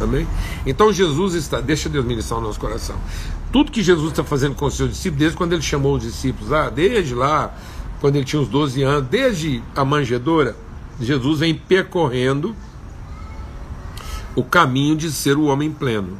Amém? 0.00 0.26
Então 0.64 0.92
Jesus 0.92 1.34
está, 1.34 1.60
deixa 1.60 1.88
Deus 1.88 2.04
ministrar 2.04 2.38
o 2.38 2.42
nosso 2.42 2.58
coração. 2.60 2.96
Tudo 3.50 3.72
que 3.72 3.82
Jesus 3.82 4.10
está 4.10 4.22
fazendo 4.22 4.54
com 4.54 4.66
os 4.66 4.76
seus 4.76 4.90
discípulos, 4.90 5.18
desde 5.18 5.36
quando 5.36 5.52
ele 5.54 5.62
chamou 5.62 5.96
os 5.96 6.02
discípulos 6.02 6.50
lá, 6.50 6.68
desde 6.68 7.14
lá, 7.14 7.54
quando 8.00 8.16
ele 8.16 8.24
tinha 8.24 8.40
uns 8.42 8.48
12 8.48 8.82
anos, 8.82 9.08
desde 9.08 9.62
a 9.74 9.84
manjedoura, 9.84 10.54
Jesus 11.00 11.40
vem 11.40 11.54
percorrendo 11.54 12.54
o 14.34 14.44
caminho 14.44 14.96
de 14.96 15.10
ser 15.10 15.36
o 15.36 15.44
homem 15.44 15.70
pleno. 15.70 16.18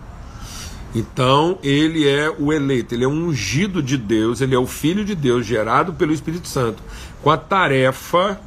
Então, 0.94 1.58
ele 1.62 2.08
é 2.08 2.30
o 2.30 2.52
eleito, 2.52 2.94
ele 2.94 3.04
é 3.04 3.08
um 3.08 3.26
ungido 3.26 3.82
de 3.82 3.99
Deus, 3.99 4.40
ele 4.40 4.54
é 4.54 4.58
o 4.58 4.66
filho 4.66 5.04
de 5.04 5.14
Deus, 5.14 5.44
gerado 5.44 5.92
pelo 5.92 6.12
Espírito 6.12 6.49
Santo, 6.49 6.82
com 7.23 7.30
a 7.30 7.37
tarefa 7.37 8.40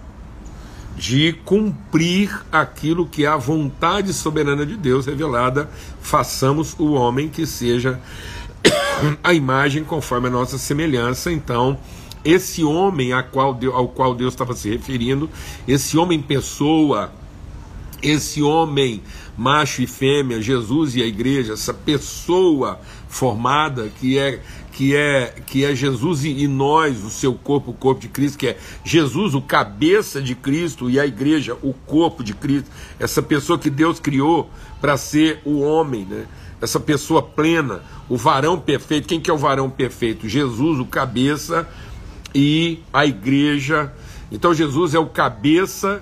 de 0.97 1.33
cumprir 1.45 2.43
aquilo 2.51 3.05
que 3.05 3.25
é 3.25 3.27
a 3.27 3.37
vontade 3.37 4.11
soberana 4.11 4.65
de 4.65 4.75
Deus 4.75 5.05
revelada, 5.05 5.69
façamos 6.01 6.75
o 6.77 6.93
homem 6.93 7.29
que 7.29 7.45
seja 7.45 7.99
a 9.23 9.33
imagem 9.33 9.83
conforme 9.83 10.27
a 10.27 10.31
nossa 10.31 10.57
semelhança. 10.57 11.31
Então, 11.31 11.77
esse 12.23 12.63
homem 12.63 13.13
a 13.13 13.23
qual 13.23 13.57
ao 13.73 13.87
qual 13.87 14.13
Deus 14.13 14.33
estava 14.33 14.53
se 14.53 14.69
referindo, 14.69 15.29
esse 15.67 15.97
homem 15.97 16.21
pessoa, 16.21 17.11
esse 18.01 18.41
homem 18.41 19.01
macho 19.37 19.81
e 19.81 19.87
fêmea, 19.87 20.41
Jesus 20.41 20.95
e 20.95 21.01
a 21.01 21.05
igreja, 21.05 21.53
essa 21.53 21.73
pessoa 21.73 22.79
formada 23.07 23.91
que 23.99 24.17
é 24.17 24.41
que 24.71 24.95
é 24.95 25.35
que 25.45 25.65
é 25.65 25.75
Jesus 25.75 26.23
e 26.23 26.47
nós, 26.47 27.03
o 27.03 27.09
seu 27.09 27.33
corpo, 27.33 27.71
o 27.71 27.73
corpo 27.73 28.01
de 28.01 28.07
Cristo, 28.07 28.37
que 28.37 28.47
é 28.47 28.57
Jesus, 28.83 29.33
o 29.33 29.41
cabeça 29.41 30.21
de 30.21 30.33
Cristo 30.33 30.89
e 30.89 30.99
a 30.99 31.05
igreja, 31.05 31.57
o 31.61 31.73
corpo 31.73 32.23
de 32.23 32.33
Cristo, 32.33 32.69
essa 32.99 33.21
pessoa 33.21 33.59
que 33.59 33.69
Deus 33.69 33.99
criou 33.99 34.49
para 34.79 34.95
ser 34.97 35.41
o 35.43 35.59
homem, 35.59 36.05
né? 36.05 36.25
Essa 36.61 36.79
pessoa 36.79 37.21
plena, 37.23 37.81
o 38.07 38.15
varão 38.15 38.59
perfeito. 38.59 39.07
Quem 39.07 39.19
que 39.19 39.29
é 39.29 39.33
o 39.33 39.37
varão 39.37 39.69
perfeito? 39.69 40.29
Jesus, 40.29 40.79
o 40.79 40.85
cabeça 40.85 41.67
e 42.33 42.79
a 42.93 43.05
igreja. 43.05 43.91
Então 44.31 44.53
Jesus 44.53 44.93
é 44.93 44.99
o 44.99 45.07
cabeça 45.07 46.01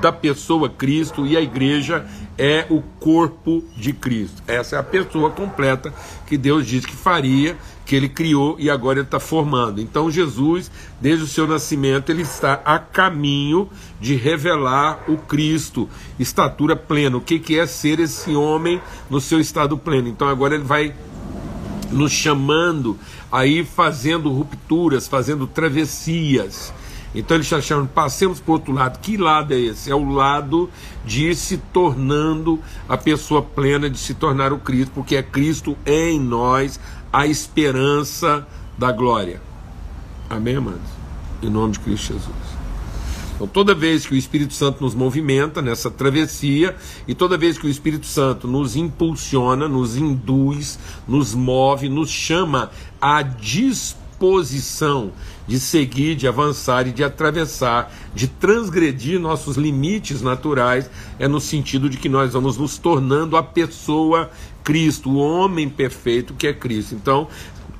da 0.00 0.12
pessoa 0.12 0.68
Cristo 0.68 1.26
e 1.26 1.36
a 1.36 1.40
igreja 1.40 2.06
é 2.38 2.66
o 2.70 2.82
corpo 3.00 3.64
de 3.76 3.92
Cristo. 3.92 4.42
Essa 4.46 4.76
é 4.76 4.78
a 4.78 4.82
pessoa 4.82 5.30
completa 5.30 5.92
que 6.26 6.36
Deus 6.36 6.66
disse 6.66 6.86
que 6.86 6.96
faria, 6.96 7.56
que 7.86 7.94
ele 7.94 8.08
criou 8.08 8.56
e 8.58 8.68
agora 8.68 8.98
ele 8.98 9.06
está 9.06 9.20
formando. 9.20 9.80
Então 9.80 10.10
Jesus, 10.10 10.70
desde 11.00 11.24
o 11.24 11.26
seu 11.26 11.46
nascimento, 11.46 12.10
ele 12.10 12.22
está 12.22 12.60
a 12.64 12.78
caminho 12.80 13.70
de 14.00 14.16
revelar 14.16 15.04
o 15.08 15.16
Cristo, 15.16 15.88
estatura 16.18 16.74
plena. 16.74 17.16
O 17.16 17.20
que, 17.20 17.38
que 17.38 17.58
é 17.58 17.64
ser 17.64 18.00
esse 18.00 18.34
homem 18.34 18.82
no 19.08 19.20
seu 19.20 19.38
estado 19.38 19.78
pleno? 19.78 20.08
Então 20.08 20.28
agora 20.28 20.56
ele 20.56 20.64
vai 20.64 20.92
nos 21.90 22.10
chamando 22.10 22.98
aí 23.30 23.64
fazendo 23.64 24.32
rupturas, 24.32 25.06
fazendo 25.06 25.46
travessias 25.46 26.74
então 27.16 27.34
ele 27.34 27.44
está 27.44 27.62
chamando, 27.62 27.88
passemos 27.88 28.40
para 28.40 28.50
o 28.50 28.54
outro 28.54 28.72
lado. 28.74 28.98
Que 28.98 29.16
lado 29.16 29.54
é 29.54 29.58
esse? 29.58 29.90
É 29.90 29.94
o 29.94 30.10
lado 30.10 30.68
de 31.02 31.34
se 31.34 31.56
tornando 31.56 32.60
a 32.86 32.98
pessoa 32.98 33.40
plena, 33.40 33.88
de 33.88 33.98
se 33.98 34.12
tornar 34.12 34.52
o 34.52 34.58
Cristo, 34.58 34.92
porque 34.94 35.16
é 35.16 35.22
Cristo 35.22 35.74
em 35.86 36.20
nós 36.20 36.78
a 37.10 37.26
esperança 37.26 38.46
da 38.76 38.92
glória. 38.92 39.40
Amém, 40.28 40.56
amados? 40.56 40.80
Em 41.42 41.48
nome 41.48 41.72
de 41.72 41.80
Cristo 41.80 42.12
Jesus. 42.12 42.56
Então, 43.34 43.46
toda 43.46 43.74
vez 43.74 44.04
que 44.04 44.12
o 44.14 44.16
Espírito 44.16 44.52
Santo 44.52 44.82
nos 44.82 44.94
movimenta 44.94 45.62
nessa 45.62 45.90
travessia, 45.90 46.76
e 47.08 47.14
toda 47.14 47.38
vez 47.38 47.56
que 47.56 47.66
o 47.66 47.70
Espírito 47.70 48.06
Santo 48.06 48.46
nos 48.46 48.76
impulsiona, 48.76 49.66
nos 49.66 49.96
induz, 49.96 50.78
nos 51.08 51.34
move, 51.34 51.88
nos 51.88 52.10
chama 52.10 52.70
à 53.00 53.22
disposição 53.22 55.12
de 55.46 55.60
seguir, 55.60 56.16
de 56.16 56.26
avançar 56.26 56.86
e 56.86 56.92
de 56.92 57.04
atravessar, 57.04 57.92
de 58.14 58.26
transgredir 58.26 59.20
nossos 59.20 59.56
limites 59.56 60.22
naturais, 60.22 60.90
é 61.18 61.28
no 61.28 61.40
sentido 61.40 61.88
de 61.88 61.96
que 61.96 62.08
nós 62.08 62.32
vamos 62.32 62.56
nos 62.56 62.78
tornando 62.78 63.36
a 63.36 63.42
pessoa 63.42 64.30
Cristo, 64.64 65.10
o 65.10 65.18
homem 65.18 65.68
perfeito 65.68 66.34
que 66.34 66.46
é 66.46 66.52
Cristo. 66.52 66.94
Então, 66.94 67.28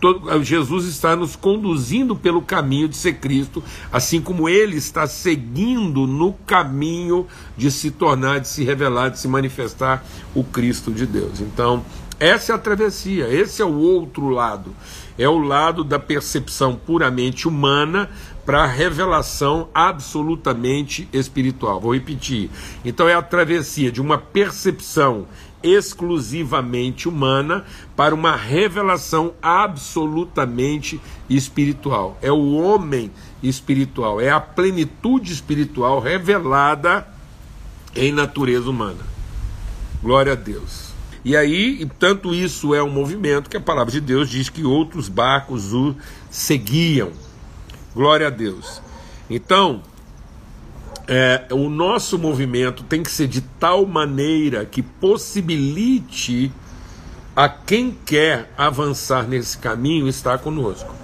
todo, 0.00 0.42
Jesus 0.44 0.86
está 0.86 1.16
nos 1.16 1.34
conduzindo 1.34 2.14
pelo 2.14 2.40
caminho 2.40 2.88
de 2.88 2.96
ser 2.96 3.14
Cristo, 3.14 3.62
assim 3.92 4.20
como 4.20 4.48
ele 4.48 4.76
está 4.76 5.06
seguindo 5.06 6.06
no 6.06 6.32
caminho 6.32 7.26
de 7.56 7.70
se 7.70 7.90
tornar, 7.90 8.40
de 8.40 8.48
se 8.48 8.62
revelar, 8.62 9.10
de 9.10 9.18
se 9.18 9.26
manifestar 9.26 10.04
o 10.34 10.44
Cristo 10.44 10.92
de 10.92 11.06
Deus. 11.06 11.40
Então, 11.40 11.84
essa 12.20 12.52
é 12.52 12.54
a 12.54 12.58
travessia, 12.58 13.28
esse 13.28 13.60
é 13.60 13.64
o 13.64 13.74
outro 13.74 14.28
lado 14.28 14.72
é 15.18 15.28
o 15.28 15.38
lado 15.38 15.82
da 15.82 15.98
percepção 15.98 16.76
puramente 16.76 17.48
humana 17.48 18.10
para 18.44 18.62
a 18.62 18.66
revelação 18.66 19.68
absolutamente 19.74 21.08
espiritual. 21.12 21.80
Vou 21.80 21.94
repetir. 21.94 22.50
Então 22.84 23.08
é 23.08 23.14
a 23.14 23.22
travessia 23.22 23.90
de 23.90 24.00
uma 24.00 24.18
percepção 24.18 25.26
exclusivamente 25.62 27.08
humana 27.08 27.64
para 27.96 28.14
uma 28.14 28.36
revelação 28.36 29.34
absolutamente 29.42 31.00
espiritual. 31.28 32.16
É 32.22 32.30
o 32.30 32.54
homem 32.54 33.10
espiritual, 33.42 34.20
é 34.20 34.30
a 34.30 34.40
plenitude 34.40 35.32
espiritual 35.32 35.98
revelada 35.98 37.06
em 37.94 38.12
natureza 38.12 38.70
humana. 38.70 39.04
Glória 40.02 40.32
a 40.32 40.36
Deus. 40.36 40.85
E 41.26 41.36
aí, 41.36 41.90
tanto 41.98 42.32
isso 42.32 42.72
é 42.72 42.80
um 42.80 42.88
movimento 42.88 43.50
que 43.50 43.56
a 43.56 43.60
palavra 43.60 43.90
de 43.90 44.00
Deus 44.00 44.30
diz 44.30 44.48
que 44.48 44.62
outros 44.62 45.08
barcos 45.08 45.72
o 45.72 45.96
seguiam. 46.30 47.10
Glória 47.92 48.28
a 48.28 48.30
Deus. 48.30 48.80
Então, 49.28 49.82
é, 51.08 51.46
o 51.50 51.68
nosso 51.68 52.16
movimento 52.16 52.84
tem 52.84 53.02
que 53.02 53.10
ser 53.10 53.26
de 53.26 53.40
tal 53.40 53.84
maneira 53.84 54.64
que 54.64 54.80
possibilite 54.80 56.52
a 57.34 57.48
quem 57.48 57.90
quer 58.06 58.52
avançar 58.56 59.26
nesse 59.26 59.58
caminho 59.58 60.06
estar 60.06 60.38
conosco. 60.38 60.94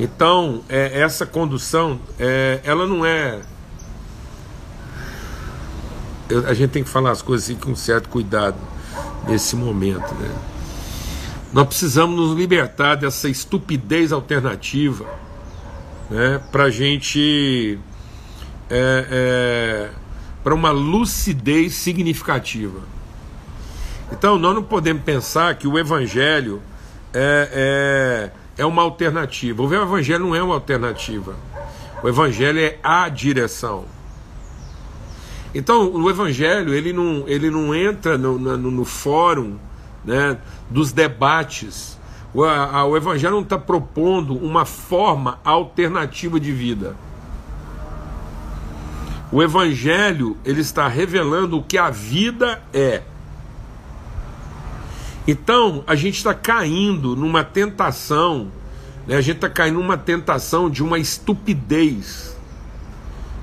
Então, 0.00 0.64
é, 0.68 1.00
essa 1.00 1.24
condução, 1.24 2.00
é, 2.18 2.58
ela 2.64 2.88
não 2.88 3.06
é. 3.06 3.40
Eu, 6.28 6.44
a 6.44 6.54
gente 6.54 6.72
tem 6.72 6.82
que 6.82 6.90
falar 6.90 7.12
as 7.12 7.22
coisas 7.22 7.48
assim, 7.48 7.54
com 7.54 7.76
certo 7.76 8.08
cuidado 8.08 8.73
nesse 9.28 9.56
momento. 9.56 10.14
Né? 10.14 10.30
Nós 11.52 11.66
precisamos 11.66 12.16
nos 12.16 12.36
libertar 12.36 12.96
dessa 12.96 13.28
estupidez 13.28 14.12
alternativa 14.12 15.06
né, 16.10 16.40
para 16.50 16.64
a 16.64 16.70
gente 16.70 17.78
é, 18.70 19.06
é, 19.10 19.90
para 20.42 20.54
uma 20.54 20.70
lucidez 20.70 21.74
significativa. 21.74 22.80
Então, 24.12 24.38
nós 24.38 24.54
não 24.54 24.62
podemos 24.62 25.02
pensar 25.02 25.54
que 25.54 25.66
o 25.66 25.78
Evangelho 25.78 26.60
é, 27.12 28.30
é, 28.58 28.62
é 28.62 28.66
uma 28.66 28.82
alternativa. 28.82 29.62
O 29.62 29.74
Evangelho 29.74 30.26
não 30.26 30.34
é 30.34 30.42
uma 30.42 30.54
alternativa. 30.54 31.34
O 32.02 32.08
Evangelho 32.08 32.58
é 32.58 32.78
a 32.82 33.08
direção. 33.08 33.86
Então, 35.54 35.92
o 35.92 36.10
Evangelho 36.10 36.74
ele 36.74 36.92
não, 36.92 37.24
ele 37.28 37.48
não 37.48 37.74
entra 37.74 38.18
no, 38.18 38.38
no, 38.38 38.56
no 38.56 38.84
fórum 38.84 39.56
né, 40.04 40.36
dos 40.68 40.92
debates. 40.92 41.98
O, 42.34 42.42
a, 42.42 42.84
o 42.84 42.96
Evangelho 42.96 43.34
não 43.34 43.42
está 43.42 43.56
propondo 43.56 44.36
uma 44.36 44.64
forma 44.64 45.38
alternativa 45.44 46.40
de 46.40 46.50
vida. 46.50 46.96
O 49.30 49.42
Evangelho 49.42 50.36
ele 50.44 50.60
está 50.60 50.88
revelando 50.88 51.58
o 51.58 51.62
que 51.62 51.78
a 51.78 51.90
vida 51.90 52.60
é. 52.72 53.02
Então 55.26 55.84
a 55.86 55.94
gente 55.94 56.16
está 56.16 56.34
caindo 56.34 57.16
numa 57.16 57.42
tentação, 57.42 58.48
né? 59.06 59.16
a 59.16 59.20
gente 59.20 59.36
está 59.36 59.48
caindo 59.48 59.78
numa 59.78 59.96
tentação 59.96 60.68
de 60.68 60.82
uma 60.82 60.98
estupidez 60.98 62.36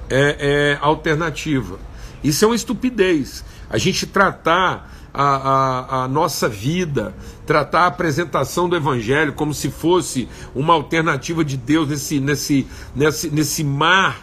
é, 0.09 0.37
é, 0.39 0.77
alternativa. 0.81 1.79
Isso 2.23 2.45
é 2.45 2.47
uma 2.47 2.55
estupidez. 2.55 3.43
A 3.69 3.77
gente 3.77 4.05
tratar 4.05 4.91
a, 5.13 5.23
a, 5.23 6.03
a, 6.03 6.07
nossa 6.07 6.47
vida, 6.47 7.13
tratar 7.45 7.81
a 7.81 7.87
apresentação 7.87 8.69
do 8.69 8.75
Evangelho 8.75 9.33
como 9.33 9.53
se 9.53 9.69
fosse 9.69 10.27
uma 10.55 10.73
alternativa 10.73 11.43
de 11.43 11.57
Deus 11.57 11.89
nesse, 11.89 12.19
nesse, 12.19 12.67
nesse, 12.95 13.29
nesse 13.29 13.63
mar 13.63 14.21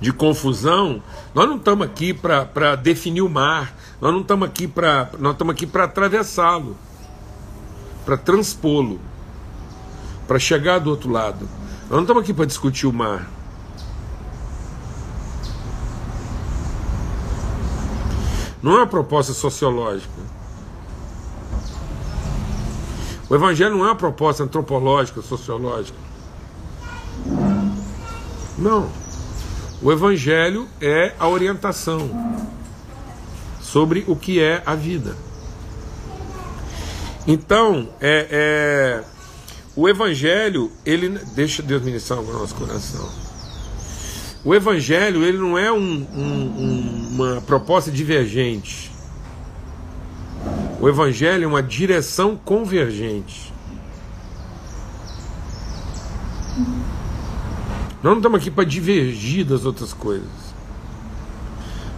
de 0.00 0.12
confusão, 0.12 1.02
nós 1.34 1.48
não 1.48 1.56
estamos 1.56 1.84
aqui 1.84 2.14
para 2.14 2.76
definir 2.76 3.22
o 3.22 3.28
mar, 3.28 3.74
nós 4.00 4.12
não 4.12 4.20
estamos 4.20 4.48
aqui 4.48 4.68
para 4.68 5.10
nós 5.18 5.32
estamos 5.32 5.52
aqui 5.52 5.66
para 5.66 5.84
atravessá-lo, 5.84 6.76
para 8.06 8.16
transpô-lo, 8.16 9.00
para 10.26 10.38
chegar 10.38 10.78
do 10.78 10.90
outro 10.90 11.10
lado. 11.10 11.48
Nós 11.82 11.90
não 11.90 12.02
estamos 12.02 12.22
aqui 12.22 12.32
para 12.32 12.46
discutir 12.46 12.86
o 12.86 12.92
mar. 12.92 13.37
Não 18.68 18.74
é 18.74 18.80
uma 18.80 18.86
proposta 18.86 19.32
sociológica. 19.32 20.12
O 23.30 23.34
Evangelho 23.34 23.70
não 23.70 23.86
é 23.86 23.88
uma 23.88 23.96
proposta 23.96 24.44
antropológica, 24.44 25.22
sociológica. 25.22 25.96
Não. 28.58 28.90
O 29.80 29.90
Evangelho 29.90 30.68
é 30.82 31.14
a 31.18 31.26
orientação 31.26 32.10
sobre 33.58 34.04
o 34.06 34.14
que 34.14 34.38
é 34.38 34.62
a 34.66 34.74
vida. 34.74 35.16
Então, 37.26 37.88
é, 38.02 38.28
é, 38.30 39.04
o 39.74 39.88
Evangelho, 39.88 40.70
ele 40.84 41.08
deixa 41.34 41.62
Deus 41.62 41.80
ministrar 41.80 42.20
o 42.20 42.32
nosso 42.34 42.54
coração. 42.54 43.27
O 44.44 44.54
Evangelho, 44.54 45.24
ele 45.24 45.38
não 45.38 45.58
é 45.58 45.70
um, 45.72 46.06
um, 46.14 47.08
uma 47.14 47.40
proposta 47.40 47.90
divergente. 47.90 48.90
O 50.80 50.88
Evangelho 50.88 51.44
é 51.44 51.46
uma 51.46 51.62
direção 51.62 52.36
convergente. 52.36 53.52
Nós 58.00 58.12
não 58.12 58.16
estamos 58.18 58.40
aqui 58.40 58.50
para 58.50 58.64
divergir 58.64 59.44
das 59.44 59.64
outras 59.64 59.92
coisas. 59.92 60.48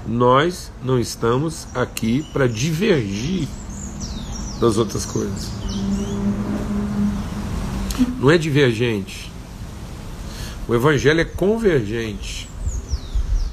Nós 0.07 0.72
não 0.83 0.98
estamos 0.98 1.66
aqui 1.74 2.24
para 2.33 2.48
divergir 2.48 3.46
das 4.59 4.79
outras 4.79 5.05
coisas. 5.05 5.50
Não 8.18 8.31
é 8.31 8.38
divergente. 8.38 9.31
O 10.70 10.74
Evangelho 10.76 11.20
é 11.20 11.24
convergente. 11.24 12.48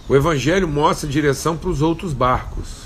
O 0.07 0.15
Evangelho 0.15 0.67
mostra 0.67 1.09
direção 1.09 1.57
para 1.57 1.71
os 1.71 1.81
outros 1.81 2.13
barcos. 2.13 2.83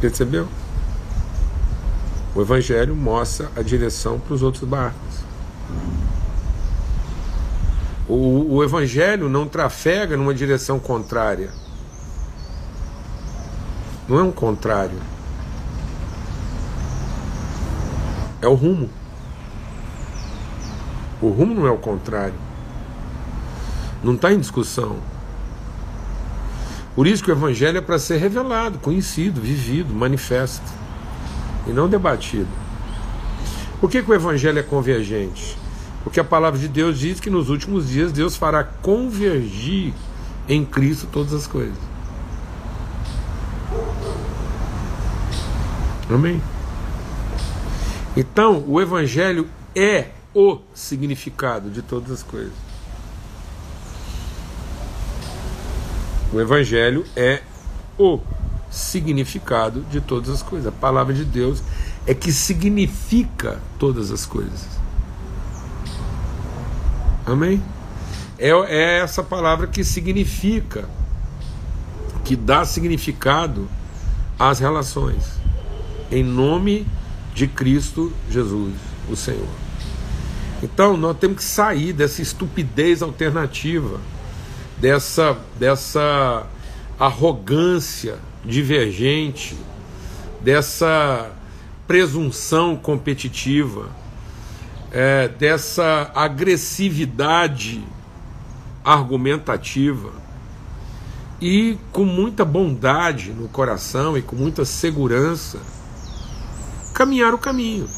Percebeu? 0.00 0.48
O 2.34 2.40
Evangelho 2.40 2.96
mostra 2.96 3.50
a 3.54 3.60
direção 3.60 4.18
para 4.18 4.32
os 4.32 4.42
outros 4.42 4.66
barcos. 4.66 5.18
O, 8.08 8.54
o 8.54 8.64
Evangelho 8.64 9.28
não 9.28 9.46
trafega 9.46 10.16
numa 10.16 10.32
direção 10.32 10.80
contrária. 10.80 11.50
Não 14.08 14.18
é 14.18 14.22
um 14.22 14.32
contrário. 14.32 14.98
É 18.40 18.48
o 18.48 18.54
rumo. 18.54 18.88
O 21.20 21.28
rumo 21.28 21.54
não 21.54 21.66
é 21.66 21.70
o 21.70 21.78
contrário. 21.78 22.34
Não 24.02 24.14
está 24.14 24.32
em 24.32 24.38
discussão. 24.38 24.96
Por 26.94 27.06
isso 27.06 27.22
que 27.22 27.30
o 27.30 27.34
Evangelho 27.34 27.78
é 27.78 27.80
para 27.80 27.98
ser 27.98 28.18
revelado, 28.18 28.78
conhecido, 28.78 29.40
vivido, 29.40 29.94
manifesto, 29.94 30.66
e 31.66 31.70
não 31.70 31.88
debatido. 31.88 32.48
Por 33.80 33.90
que, 33.90 34.02
que 34.02 34.10
o 34.10 34.14
Evangelho 34.14 34.58
é 34.58 34.62
convergente? 34.62 35.56
Porque 36.02 36.18
a 36.18 36.24
palavra 36.24 36.58
de 36.58 36.66
Deus 36.66 36.98
diz 36.98 37.20
que 37.20 37.30
nos 37.30 37.50
últimos 37.50 37.88
dias 37.88 38.10
Deus 38.10 38.36
fará 38.36 38.64
convergir 38.64 39.92
em 40.48 40.64
Cristo 40.64 41.06
todas 41.12 41.32
as 41.32 41.46
coisas. 41.46 41.78
Amém? 46.10 46.42
Então, 48.16 48.64
o 48.66 48.80
Evangelho 48.80 49.46
é 49.76 50.06
o 50.34 50.58
significado 50.74 51.70
de 51.70 51.82
todas 51.82 52.10
as 52.10 52.22
coisas. 52.22 52.52
O 56.32 56.40
Evangelho 56.40 57.04
é 57.16 57.42
o 57.98 58.20
significado 58.70 59.80
de 59.90 60.00
todas 60.00 60.28
as 60.28 60.42
coisas. 60.42 60.66
A 60.66 60.72
palavra 60.72 61.14
de 61.14 61.24
Deus 61.24 61.62
é 62.06 62.14
que 62.14 62.30
significa 62.32 63.60
todas 63.78 64.10
as 64.10 64.26
coisas. 64.26 64.66
Amém? 67.24 67.62
É, 68.38 68.50
é 68.50 68.98
essa 68.98 69.22
palavra 69.22 69.66
que 69.66 69.82
significa, 69.82 70.88
que 72.24 72.36
dá 72.36 72.64
significado 72.64 73.68
às 74.38 74.58
relações, 74.58 75.24
em 76.10 76.22
nome 76.22 76.86
de 77.34 77.48
Cristo 77.48 78.12
Jesus, 78.30 78.74
o 79.10 79.16
Senhor. 79.16 79.67
Então, 80.62 80.96
nós 80.96 81.16
temos 81.18 81.38
que 81.38 81.44
sair 81.44 81.92
dessa 81.92 82.20
estupidez 82.20 83.02
alternativa, 83.02 84.00
dessa, 84.78 85.36
dessa 85.58 86.46
arrogância 86.98 88.18
divergente, 88.44 89.56
dessa 90.40 91.30
presunção 91.86 92.76
competitiva 92.76 93.88
é, 94.90 95.28
dessa 95.28 96.10
agressividade 96.14 97.84
argumentativa 98.84 100.10
e 101.40 101.78
com 101.92 102.04
muita 102.04 102.44
bondade 102.44 103.32
no 103.32 103.48
coração 103.48 104.16
e 104.16 104.22
com 104.22 104.34
muita 104.34 104.64
segurança 104.64 105.58
caminhar 106.94 107.34
o 107.34 107.38
caminho. 107.38 107.88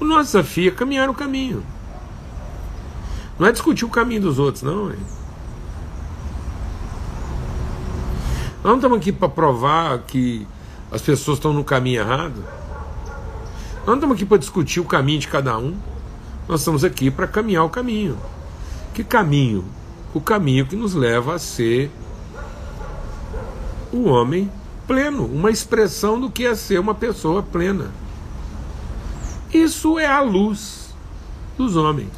O 0.00 0.04
nosso 0.04 0.26
desafio 0.26 0.68
é 0.68 0.74
caminhar 0.74 1.10
o 1.10 1.14
caminho. 1.14 1.64
Não 3.38 3.46
é 3.46 3.52
discutir 3.52 3.84
o 3.84 3.88
caminho 3.88 4.22
dos 4.22 4.38
outros, 4.38 4.62
não. 4.62 4.86
Nós 4.86 4.96
não 8.64 8.76
estamos 8.76 8.98
aqui 8.98 9.12
para 9.12 9.28
provar 9.28 9.98
que 10.00 10.46
as 10.90 11.02
pessoas 11.02 11.38
estão 11.38 11.52
no 11.52 11.64
caminho 11.64 12.00
errado. 12.00 12.44
Nós 13.78 13.86
não 13.86 13.94
estamos 13.94 14.16
aqui 14.16 14.26
para 14.26 14.38
discutir 14.38 14.80
o 14.80 14.84
caminho 14.84 15.20
de 15.20 15.28
cada 15.28 15.56
um. 15.58 15.76
Nós 16.48 16.60
estamos 16.60 16.84
aqui 16.84 17.10
para 17.10 17.26
caminhar 17.26 17.64
o 17.64 17.70
caminho. 17.70 18.18
Que 18.94 19.04
caminho? 19.04 19.64
O 20.12 20.20
caminho 20.20 20.66
que 20.66 20.74
nos 20.74 20.94
leva 20.94 21.34
a 21.34 21.38
ser 21.38 21.90
o 23.92 24.04
homem 24.04 24.50
pleno, 24.86 25.26
uma 25.26 25.50
expressão 25.50 26.20
do 26.20 26.30
que 26.30 26.44
é 26.44 26.54
ser 26.54 26.80
uma 26.80 26.94
pessoa 26.94 27.42
plena. 27.42 27.90
Isso 29.52 29.98
é 29.98 30.06
a 30.06 30.20
luz 30.20 30.94
dos 31.56 31.76
homens. 31.76 32.12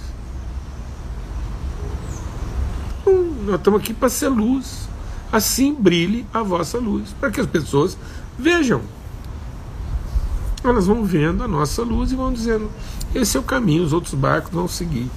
Hum, 3.07 3.45
nós 3.47 3.57
estamos 3.57 3.81
aqui 3.81 3.95
para 3.95 4.09
ser 4.09 4.29
luz. 4.29 4.89
Assim 5.33 5.73
brilhe 5.73 6.27
a 6.35 6.43
vossa 6.43 6.79
luz, 6.79 7.15
para 7.21 7.31
que 7.31 7.41
as 7.41 7.47
pessoas 7.47 7.97
vejam. 8.37 8.83
Elas 10.65 10.87
vão 10.87 11.05
vendo 11.05 11.45
a 11.45 11.49
nossa 11.49 11.83
luz 11.83 12.11
e 12.11 12.17
vão 12.17 12.33
dizendo: 12.33 12.71
esse 13.15 13.37
é 13.37 13.41
o 13.41 13.43
caminho, 13.43 13.83
os 13.83 13.93
outros 13.93 14.15
barcos 14.15 14.53
vão 14.53 14.69
seguir. 14.69 15.09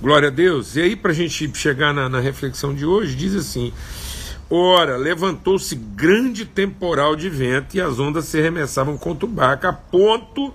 Glória 0.00 0.28
a 0.28 0.30
Deus. 0.30 0.76
E 0.76 0.82
aí, 0.82 0.96
para 0.96 1.12
a 1.12 1.14
gente 1.14 1.50
chegar 1.54 1.94
na, 1.94 2.08
na 2.08 2.20
reflexão 2.20 2.74
de 2.74 2.84
hoje, 2.84 3.16
diz 3.16 3.34
assim: 3.34 3.72
Ora, 4.50 4.96
levantou-se 4.96 5.74
grande 5.74 6.44
temporal 6.44 7.16
de 7.16 7.30
vento 7.30 7.76
e 7.76 7.80
as 7.80 7.98
ondas 7.98 8.26
se 8.26 8.38
arremessavam 8.38 8.96
contra 8.98 9.24
o 9.24 9.28
barco, 9.28 9.66
a 9.66 9.72
ponto 9.72 10.52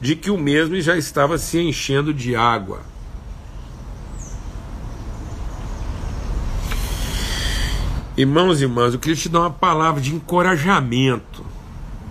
de 0.00 0.16
que 0.16 0.30
o 0.30 0.38
mesmo 0.38 0.80
já 0.80 0.96
estava 0.96 1.36
se 1.36 1.58
enchendo 1.58 2.12
de 2.14 2.34
água. 2.34 2.80
Irmãos 8.16 8.60
e 8.60 8.64
irmãs, 8.64 8.94
eu 8.94 8.98
queria 8.98 9.14
te 9.14 9.28
dar 9.28 9.40
uma 9.40 9.50
palavra 9.50 10.00
de 10.00 10.14
encorajamento, 10.14 11.44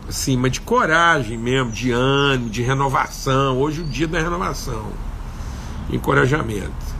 assim, 0.08 0.38
mas 0.38 0.52
de 0.52 0.62
coragem 0.62 1.36
mesmo, 1.36 1.72
de 1.72 1.92
ânimo, 1.92 2.48
de 2.48 2.62
renovação. 2.62 3.60
Hoje 3.60 3.82
é 3.82 3.84
o 3.84 3.88
dia 3.88 4.08
da 4.08 4.22
renovação, 4.22 4.86
encorajamento. 5.90 6.95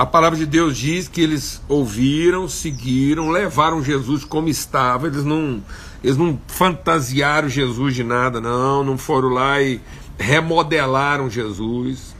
A 0.00 0.06
palavra 0.06 0.38
de 0.38 0.46
Deus 0.46 0.78
diz 0.78 1.08
que 1.08 1.20
eles 1.20 1.60
ouviram, 1.68 2.48
seguiram, 2.48 3.28
levaram 3.28 3.84
Jesus 3.84 4.24
como 4.24 4.48
estava. 4.48 5.06
Eles 5.06 5.26
não, 5.26 5.62
eles 6.02 6.16
não 6.16 6.40
fantasiaram 6.46 7.50
Jesus 7.50 7.94
de 7.94 8.02
nada, 8.02 8.40
não. 8.40 8.82
Não 8.82 8.96
foram 8.96 9.28
lá 9.28 9.60
e 9.60 9.78
remodelaram 10.18 11.28
Jesus. 11.28 12.16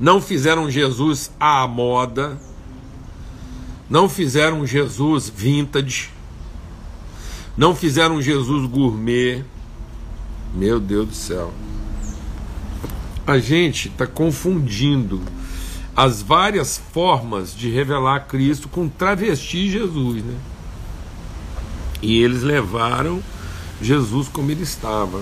Não 0.00 0.18
fizeram 0.18 0.70
Jesus 0.70 1.30
à 1.38 1.66
moda. 1.68 2.40
Não 3.90 4.08
fizeram 4.08 4.66
Jesus 4.66 5.28
vintage. 5.28 6.08
Não 7.54 7.76
fizeram 7.76 8.22
Jesus 8.22 8.66
gourmet. 8.66 9.44
Meu 10.54 10.80
Deus 10.80 11.08
do 11.08 11.14
céu. 11.14 11.52
A 13.26 13.38
gente 13.38 13.88
está 13.88 14.06
confundindo 14.06 15.20
as 15.98 16.22
várias 16.22 16.80
formas 16.92 17.52
de 17.52 17.68
revelar 17.68 18.28
Cristo 18.28 18.68
com 18.68 18.88
travesti 18.88 19.68
Jesus, 19.68 20.22
né? 20.22 20.38
E 22.00 22.22
eles 22.22 22.44
levaram 22.44 23.20
Jesus 23.82 24.28
como 24.28 24.48
ele 24.48 24.62
estava. 24.62 25.20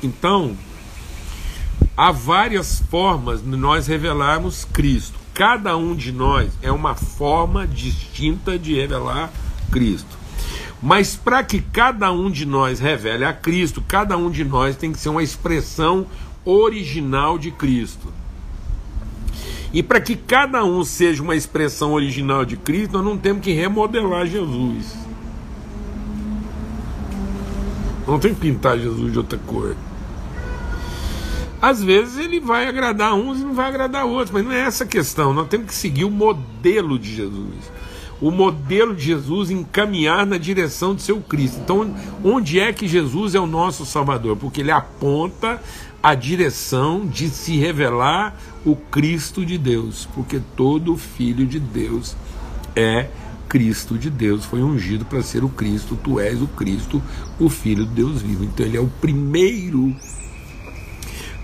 Então, 0.00 0.56
há 1.96 2.12
várias 2.12 2.80
formas 2.88 3.42
de 3.42 3.48
nós 3.48 3.88
revelarmos 3.88 4.64
Cristo. 4.64 5.18
Cada 5.34 5.76
um 5.76 5.96
de 5.96 6.12
nós 6.12 6.52
é 6.62 6.70
uma 6.70 6.94
forma 6.94 7.66
distinta 7.66 8.56
de 8.56 8.76
revelar 8.76 9.32
Cristo. 9.72 10.16
Mas 10.80 11.16
para 11.16 11.42
que 11.42 11.60
cada 11.60 12.12
um 12.12 12.30
de 12.30 12.46
nós 12.46 12.78
revele 12.78 13.24
a 13.24 13.32
Cristo, 13.32 13.82
cada 13.88 14.16
um 14.16 14.30
de 14.30 14.44
nós 14.44 14.76
tem 14.76 14.92
que 14.92 15.00
ser 15.00 15.08
uma 15.08 15.22
expressão 15.24 16.06
original 16.44 17.36
de 17.40 17.50
Cristo. 17.50 18.06
E 19.72 19.82
para 19.82 20.00
que 20.00 20.16
cada 20.16 20.64
um 20.64 20.82
seja 20.82 21.22
uma 21.22 21.36
expressão 21.36 21.92
original 21.92 22.44
de 22.44 22.56
Cristo, 22.56 22.92
nós 22.92 23.04
não 23.04 23.18
temos 23.18 23.42
que 23.42 23.52
remodelar 23.52 24.26
Jesus. 24.26 24.96
Não 28.06 28.18
tem 28.18 28.32
que 28.32 28.40
pintar 28.40 28.78
Jesus 28.78 29.12
de 29.12 29.18
outra 29.18 29.38
cor. 29.46 29.76
Às 31.60 31.82
vezes 31.82 32.16
ele 32.18 32.40
vai 32.40 32.66
agradar 32.66 33.14
uns 33.14 33.40
e 33.40 33.44
não 33.44 33.52
vai 33.52 33.66
agradar 33.66 34.06
outros, 34.06 34.30
mas 34.30 34.44
não 34.44 34.52
é 34.52 34.60
essa 34.60 34.84
a 34.84 34.86
questão. 34.86 35.34
Nós 35.34 35.48
temos 35.48 35.66
que 35.66 35.74
seguir 35.74 36.04
o 36.04 36.10
modelo 36.10 36.98
de 36.98 37.14
Jesus. 37.14 37.70
O 38.20 38.30
modelo 38.30 38.94
de 38.94 39.04
Jesus 39.04 39.50
encaminhar 39.50 40.24
na 40.24 40.38
direção 40.38 40.94
de 40.94 41.02
seu 41.02 41.20
Cristo. 41.20 41.60
Então, 41.62 41.94
onde 42.24 42.58
é 42.58 42.72
que 42.72 42.88
Jesus 42.88 43.34
é 43.34 43.40
o 43.40 43.46
nosso 43.46 43.84
Salvador? 43.84 44.36
Porque 44.36 44.60
ele 44.60 44.70
aponta 44.70 45.60
a 46.02 46.14
direção 46.14 47.06
de 47.06 47.28
se 47.28 47.56
revelar 47.56 48.36
o 48.64 48.76
Cristo 48.76 49.44
de 49.44 49.58
Deus, 49.58 50.08
porque 50.14 50.40
todo 50.56 50.96
filho 50.96 51.46
de 51.46 51.58
Deus 51.58 52.16
é 52.76 53.08
Cristo 53.48 53.96
de 53.96 54.10
Deus, 54.10 54.44
foi 54.44 54.62
ungido 54.62 55.04
para 55.04 55.22
ser 55.22 55.42
o 55.42 55.48
Cristo, 55.48 55.98
tu 56.02 56.20
és 56.20 56.40
o 56.40 56.46
Cristo, 56.46 57.02
o 57.40 57.48
Filho 57.48 57.86
de 57.86 57.94
Deus 57.94 58.20
vivo. 58.20 58.44
Então 58.44 58.64
ele 58.64 58.76
é 58.76 58.80
o 58.80 58.88
primeiro 59.00 59.96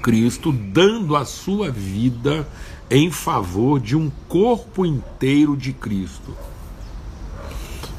Cristo 0.03 0.53
dando 0.53 1.17
a 1.17 1.25
sua 1.25 1.71
vida 1.71 2.47
em 2.91 3.11
favor 3.11 3.81
de 3.81 3.97
um 3.97 4.11
corpo 4.29 4.85
inteiro 4.85 5.57
de 5.57 5.73
Cristo. 5.73 6.37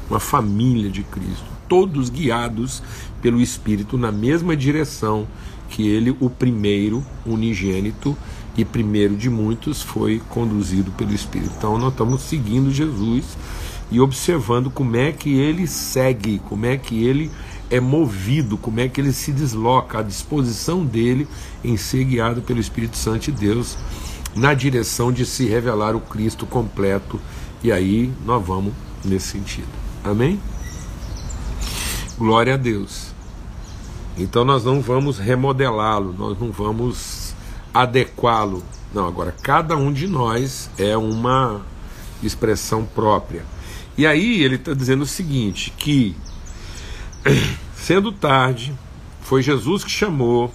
Uma 0.08 0.20
família 0.20 0.88
de 0.88 1.02
Cristo, 1.02 1.44
todos 1.68 2.08
guiados 2.08 2.80
pelo 3.20 3.40
Espírito 3.40 3.98
na 3.98 4.12
mesma 4.12 4.56
direção 4.56 5.26
que 5.68 5.86
ele, 5.86 6.16
o 6.20 6.30
primeiro 6.30 7.04
unigênito 7.24 8.16
e 8.56 8.64
primeiro 8.64 9.16
de 9.16 9.28
muitos, 9.28 9.82
foi 9.82 10.20
conduzido 10.28 10.90
pelo 10.92 11.12
Espírito. 11.12 11.52
Então 11.56 11.78
nós 11.78 11.92
estamos 11.92 12.22
seguindo 12.22 12.70
Jesus 12.70 13.36
e 13.90 14.00
observando 14.00 14.70
como 14.70 14.96
é 14.96 15.12
que 15.12 15.34
ele 15.34 15.66
segue, 15.66 16.40
como 16.48 16.66
é 16.66 16.76
que 16.76 17.04
ele 17.04 17.30
é 17.70 17.80
movido, 17.80 18.56
como 18.56 18.80
é 18.80 18.88
que 18.88 19.00
ele 19.00 19.12
se 19.12 19.32
desloca, 19.32 19.98
a 19.98 20.02
disposição 20.02 20.84
dele 20.84 21.26
em 21.64 21.76
ser 21.76 22.04
guiado 22.04 22.42
pelo 22.42 22.60
Espírito 22.60 22.96
Santo 22.96 23.30
de 23.30 23.32
Deus 23.32 23.76
na 24.34 24.54
direção 24.54 25.10
de 25.10 25.24
se 25.24 25.46
revelar 25.46 25.96
o 25.96 26.00
Cristo 26.00 26.46
completo. 26.46 27.20
E 27.62 27.72
aí 27.72 28.12
nós 28.24 28.44
vamos 28.44 28.72
nesse 29.04 29.28
sentido. 29.28 29.68
Amém? 30.04 30.38
Glória 32.18 32.54
a 32.54 32.56
Deus. 32.56 33.15
Então 34.18 34.44
nós 34.44 34.64
não 34.64 34.80
vamos 34.80 35.18
remodelá-lo, 35.18 36.14
nós 36.16 36.38
não 36.38 36.50
vamos 36.50 37.34
adequá-lo. 37.72 38.62
Não, 38.94 39.06
agora 39.06 39.34
cada 39.42 39.76
um 39.76 39.92
de 39.92 40.06
nós 40.06 40.70
é 40.78 40.96
uma 40.96 41.60
expressão 42.22 42.84
própria. 42.86 43.44
E 43.96 44.06
aí 44.06 44.42
ele 44.42 44.54
está 44.54 44.72
dizendo 44.72 45.02
o 45.02 45.06
seguinte: 45.06 45.70
que 45.76 46.16
sendo 47.76 48.10
tarde, 48.10 48.74
foi 49.20 49.42
Jesus 49.42 49.84
que 49.84 49.90
chamou, 49.90 50.50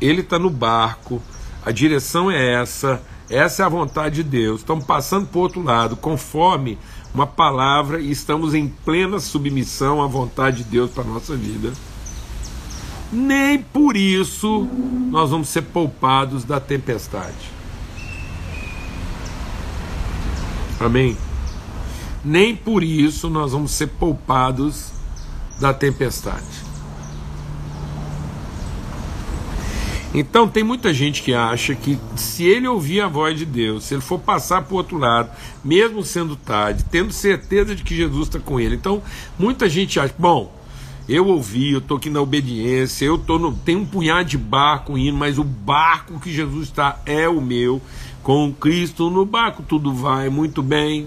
ele 0.00 0.22
está 0.22 0.36
no 0.36 0.50
barco, 0.50 1.22
a 1.64 1.70
direção 1.70 2.28
é 2.28 2.54
essa, 2.54 3.00
essa 3.30 3.62
é 3.62 3.66
a 3.66 3.68
vontade 3.68 4.16
de 4.16 4.24
Deus. 4.24 4.60
Estamos 4.60 4.84
passando 4.84 5.28
para 5.28 5.38
o 5.38 5.42
outro 5.42 5.62
lado, 5.62 5.94
conforme 5.94 6.76
uma 7.14 7.28
palavra, 7.28 8.00
e 8.00 8.10
estamos 8.10 8.54
em 8.54 8.66
plena 8.66 9.20
submissão 9.20 10.02
à 10.02 10.06
vontade 10.08 10.58
de 10.58 10.64
Deus 10.64 10.90
para 10.90 11.04
a 11.04 11.06
nossa 11.06 11.36
vida 11.36 11.72
nem 13.14 13.62
por 13.62 13.96
isso 13.96 14.68
nós 15.10 15.30
vamos 15.30 15.48
ser 15.48 15.62
poupados 15.62 16.44
da 16.44 16.58
tempestade. 16.58 17.54
Amém? 20.80 21.16
Nem 22.24 22.56
por 22.56 22.82
isso 22.82 23.30
nós 23.30 23.52
vamos 23.52 23.70
ser 23.70 23.86
poupados 23.86 24.92
da 25.60 25.72
tempestade. 25.72 26.64
Então 30.14 30.48
tem 30.48 30.62
muita 30.62 30.94
gente 30.94 31.22
que 31.22 31.34
acha 31.34 31.74
que 31.74 31.98
se 32.14 32.44
ele 32.44 32.68
ouvir 32.68 33.00
a 33.00 33.08
voz 33.08 33.36
de 33.36 33.44
Deus, 33.44 33.84
se 33.84 33.94
ele 33.94 34.00
for 34.00 34.20
passar 34.20 34.62
para 34.62 34.72
o 34.72 34.76
outro 34.76 34.96
lado, 34.96 35.28
mesmo 35.64 36.04
sendo 36.04 36.36
tarde, 36.36 36.84
tendo 36.88 37.12
certeza 37.12 37.74
de 37.74 37.82
que 37.82 37.96
Jesus 37.96 38.28
está 38.28 38.38
com 38.38 38.60
ele. 38.60 38.76
Então 38.76 39.02
muita 39.36 39.68
gente 39.68 39.98
acha, 39.98 40.14
bom, 40.16 40.53
eu 41.08 41.26
ouvi, 41.26 41.72
eu 41.72 41.78
estou 41.78 41.98
aqui 41.98 42.08
na 42.08 42.20
obediência, 42.20 43.04
eu 43.04 43.18
tô 43.18 43.38
no, 43.38 43.52
tem 43.52 43.76
um 43.76 43.84
punhado 43.84 44.28
de 44.28 44.38
barco 44.38 44.96
indo, 44.96 45.18
mas 45.18 45.38
o 45.38 45.44
barco 45.44 46.18
que 46.18 46.32
Jesus 46.32 46.68
está 46.68 47.00
é 47.04 47.28
o 47.28 47.40
meu. 47.40 47.80
Com 48.22 48.52
Cristo 48.54 49.10
no 49.10 49.26
barco 49.26 49.62
tudo 49.62 49.92
vai 49.92 50.30
muito 50.30 50.62
bem. 50.62 51.06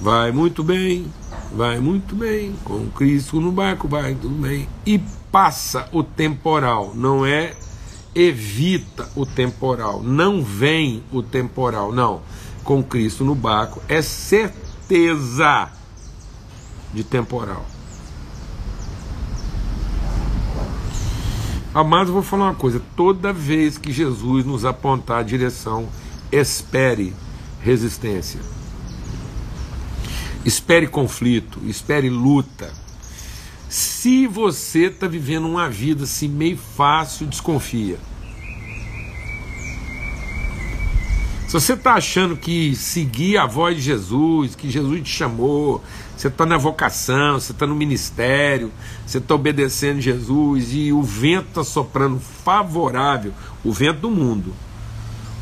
Vai 0.00 0.32
muito 0.32 0.64
bem, 0.64 1.06
vai 1.54 1.78
muito 1.78 2.16
bem. 2.16 2.54
Com 2.64 2.90
Cristo 2.90 3.40
no 3.40 3.52
barco 3.52 3.86
vai 3.86 4.14
tudo 4.14 4.34
bem. 4.34 4.68
E 4.84 4.98
passa 5.30 5.88
o 5.92 6.02
temporal, 6.02 6.92
não 6.94 7.24
é 7.24 7.54
evita 8.16 9.08
o 9.14 9.24
temporal, 9.24 10.02
não 10.02 10.42
vem 10.42 11.04
o 11.12 11.22
temporal, 11.22 11.92
não. 11.92 12.20
Com 12.64 12.82
Cristo 12.82 13.24
no 13.24 13.34
barco 13.34 13.80
é 13.88 14.02
certeza 14.02 15.70
de 16.92 17.04
temporal. 17.04 17.75
Amados, 21.76 22.08
eu 22.08 22.14
vou 22.14 22.22
falar 22.22 22.46
uma 22.46 22.54
coisa: 22.54 22.80
toda 22.96 23.34
vez 23.34 23.76
que 23.76 23.92
Jesus 23.92 24.46
nos 24.46 24.64
apontar 24.64 25.18
a 25.18 25.22
direção, 25.22 25.86
espere 26.32 27.12
resistência, 27.60 28.40
espere 30.42 30.86
conflito, 30.86 31.60
espere 31.66 32.08
luta. 32.08 32.72
Se 33.68 34.26
você 34.26 34.86
está 34.86 35.06
vivendo 35.06 35.46
uma 35.46 35.68
vida 35.68 36.04
assim 36.04 36.28
meio 36.28 36.56
fácil, 36.56 37.26
desconfia. 37.26 37.98
Se 41.45 41.45
você 41.60 41.72
está 41.72 41.94
achando 41.94 42.36
que 42.36 42.76
seguir 42.76 43.38
a 43.38 43.46
voz 43.46 43.76
de 43.76 43.82
Jesus, 43.82 44.54
que 44.54 44.70
Jesus 44.70 45.02
te 45.02 45.08
chamou, 45.08 45.82
você 46.14 46.28
está 46.28 46.44
na 46.44 46.58
vocação, 46.58 47.40
você 47.40 47.52
está 47.52 47.66
no 47.66 47.74
ministério, 47.74 48.70
você 49.06 49.16
está 49.16 49.34
obedecendo 49.34 49.98
Jesus 49.98 50.74
e 50.74 50.92
o 50.92 51.02
vento 51.02 51.48
está 51.48 51.64
soprando 51.64 52.20
favorável, 52.20 53.32
o 53.64 53.72
vento 53.72 54.00
do 54.00 54.10
mundo, 54.10 54.54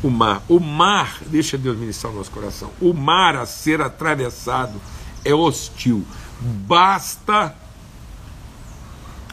o 0.01 0.09
mar. 0.09 0.41
O 0.47 0.57
mar, 0.57 1.19
deixa 1.27 1.57
Deus 1.57 1.77
ministrar 1.77 2.13
o 2.13 2.15
nosso 2.15 2.31
coração, 2.31 2.71
o 2.79 2.93
mar 2.93 3.35
a 3.35 3.45
ser 3.45 3.81
atravessado 3.81 4.79
é 5.25 5.33
hostil. 5.33 6.05
Basta 6.39 7.53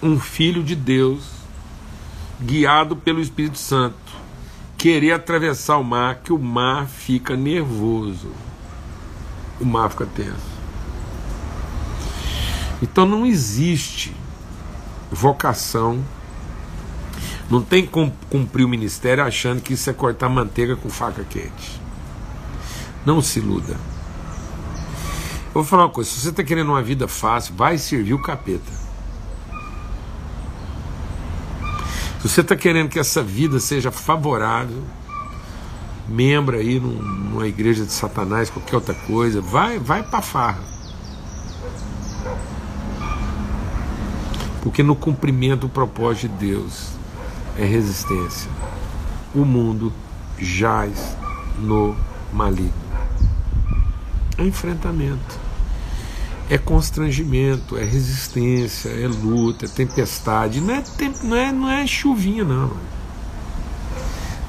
um 0.02 0.18
filho 0.18 0.64
de 0.64 0.74
Deus, 0.74 1.22
guiado 2.40 2.96
pelo 2.96 3.20
Espírito 3.20 3.58
Santo, 3.58 4.21
querer 4.82 5.12
atravessar 5.12 5.76
o 5.76 5.84
mar, 5.84 6.16
que 6.24 6.32
o 6.32 6.38
mar 6.40 6.88
fica 6.88 7.36
nervoso. 7.36 8.32
O 9.60 9.64
mar 9.64 9.88
fica 9.88 10.04
tenso. 10.04 10.52
Então 12.82 13.06
não 13.06 13.24
existe 13.24 14.12
vocação, 15.08 16.04
não 17.48 17.62
tem 17.62 17.86
como 17.86 18.12
cumprir 18.28 18.64
o 18.64 18.68
ministério 18.68 19.22
achando 19.22 19.62
que 19.62 19.74
isso 19.74 19.88
é 19.88 19.92
cortar 19.92 20.28
manteiga 20.28 20.74
com 20.74 20.90
faca 20.90 21.22
quente. 21.22 21.80
Não 23.06 23.22
se 23.22 23.38
iluda. 23.38 23.74
Eu 23.74 25.54
vou 25.54 25.64
falar 25.64 25.84
uma 25.84 25.90
coisa: 25.90 26.10
se 26.10 26.18
você 26.18 26.30
está 26.30 26.42
querendo 26.42 26.70
uma 26.70 26.82
vida 26.82 27.06
fácil, 27.06 27.54
vai 27.54 27.78
servir 27.78 28.14
o 28.14 28.22
capeta. 28.22 28.81
Se 32.22 32.28
você 32.28 32.40
está 32.40 32.54
querendo 32.54 32.88
que 32.88 33.00
essa 33.00 33.20
vida 33.20 33.58
seja 33.58 33.90
favorável, 33.90 34.80
membro 36.06 36.56
aí 36.56 36.78
num, 36.78 37.02
numa 37.02 37.48
igreja 37.48 37.84
de 37.84 37.90
Satanás, 37.90 38.48
qualquer 38.48 38.76
outra 38.76 38.94
coisa, 38.94 39.40
vai, 39.40 39.80
vai 39.80 40.04
para 40.04 40.22
farra. 40.22 40.62
Porque 44.62 44.84
no 44.84 44.94
cumprimento 44.94 45.62
do 45.62 45.68
propósito 45.68 46.28
de 46.28 46.46
Deus 46.46 46.90
é 47.58 47.64
resistência. 47.64 48.48
O 49.34 49.44
mundo 49.44 49.92
jaz 50.38 51.16
no 51.58 51.96
maligno. 52.32 52.72
É 54.38 54.44
enfrentamento 54.44 55.41
é 56.50 56.58
constrangimento, 56.58 57.76
é 57.76 57.84
resistência, 57.84 58.88
é 58.88 59.06
luta, 59.06 59.66
é 59.66 59.68
tempestade. 59.68 60.60
Não 60.60 60.74
é, 60.74 60.82
temp, 60.82 61.16
não 61.22 61.36
é, 61.36 61.52
não 61.52 61.70
é 61.70 61.86
chuvinha, 61.86 62.44
não. 62.44 62.70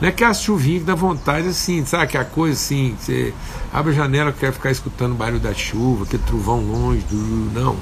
Não 0.02 0.10
é 0.10 0.12
que 0.12 0.24
a 0.24 0.34
chuvinha 0.34 0.80
que 0.80 0.86
dá 0.86 0.96
vontade 0.96 1.48
assim, 1.48 1.86
sabe? 1.86 2.08
Que 2.08 2.18
a 2.18 2.26
coisa 2.26 2.60
assim, 2.60 2.96
você 3.00 3.34
abre 3.72 3.94
a 3.94 3.96
janela 3.96 4.32
quer 4.34 4.52
ficar 4.52 4.72
escutando 4.72 5.14
o 5.14 5.16
barulho 5.16 5.40
da 5.40 5.54
chuva, 5.54 6.04
aquele 6.04 6.24
trovão 6.24 6.60
longe, 6.62 7.06
não. 7.54 7.78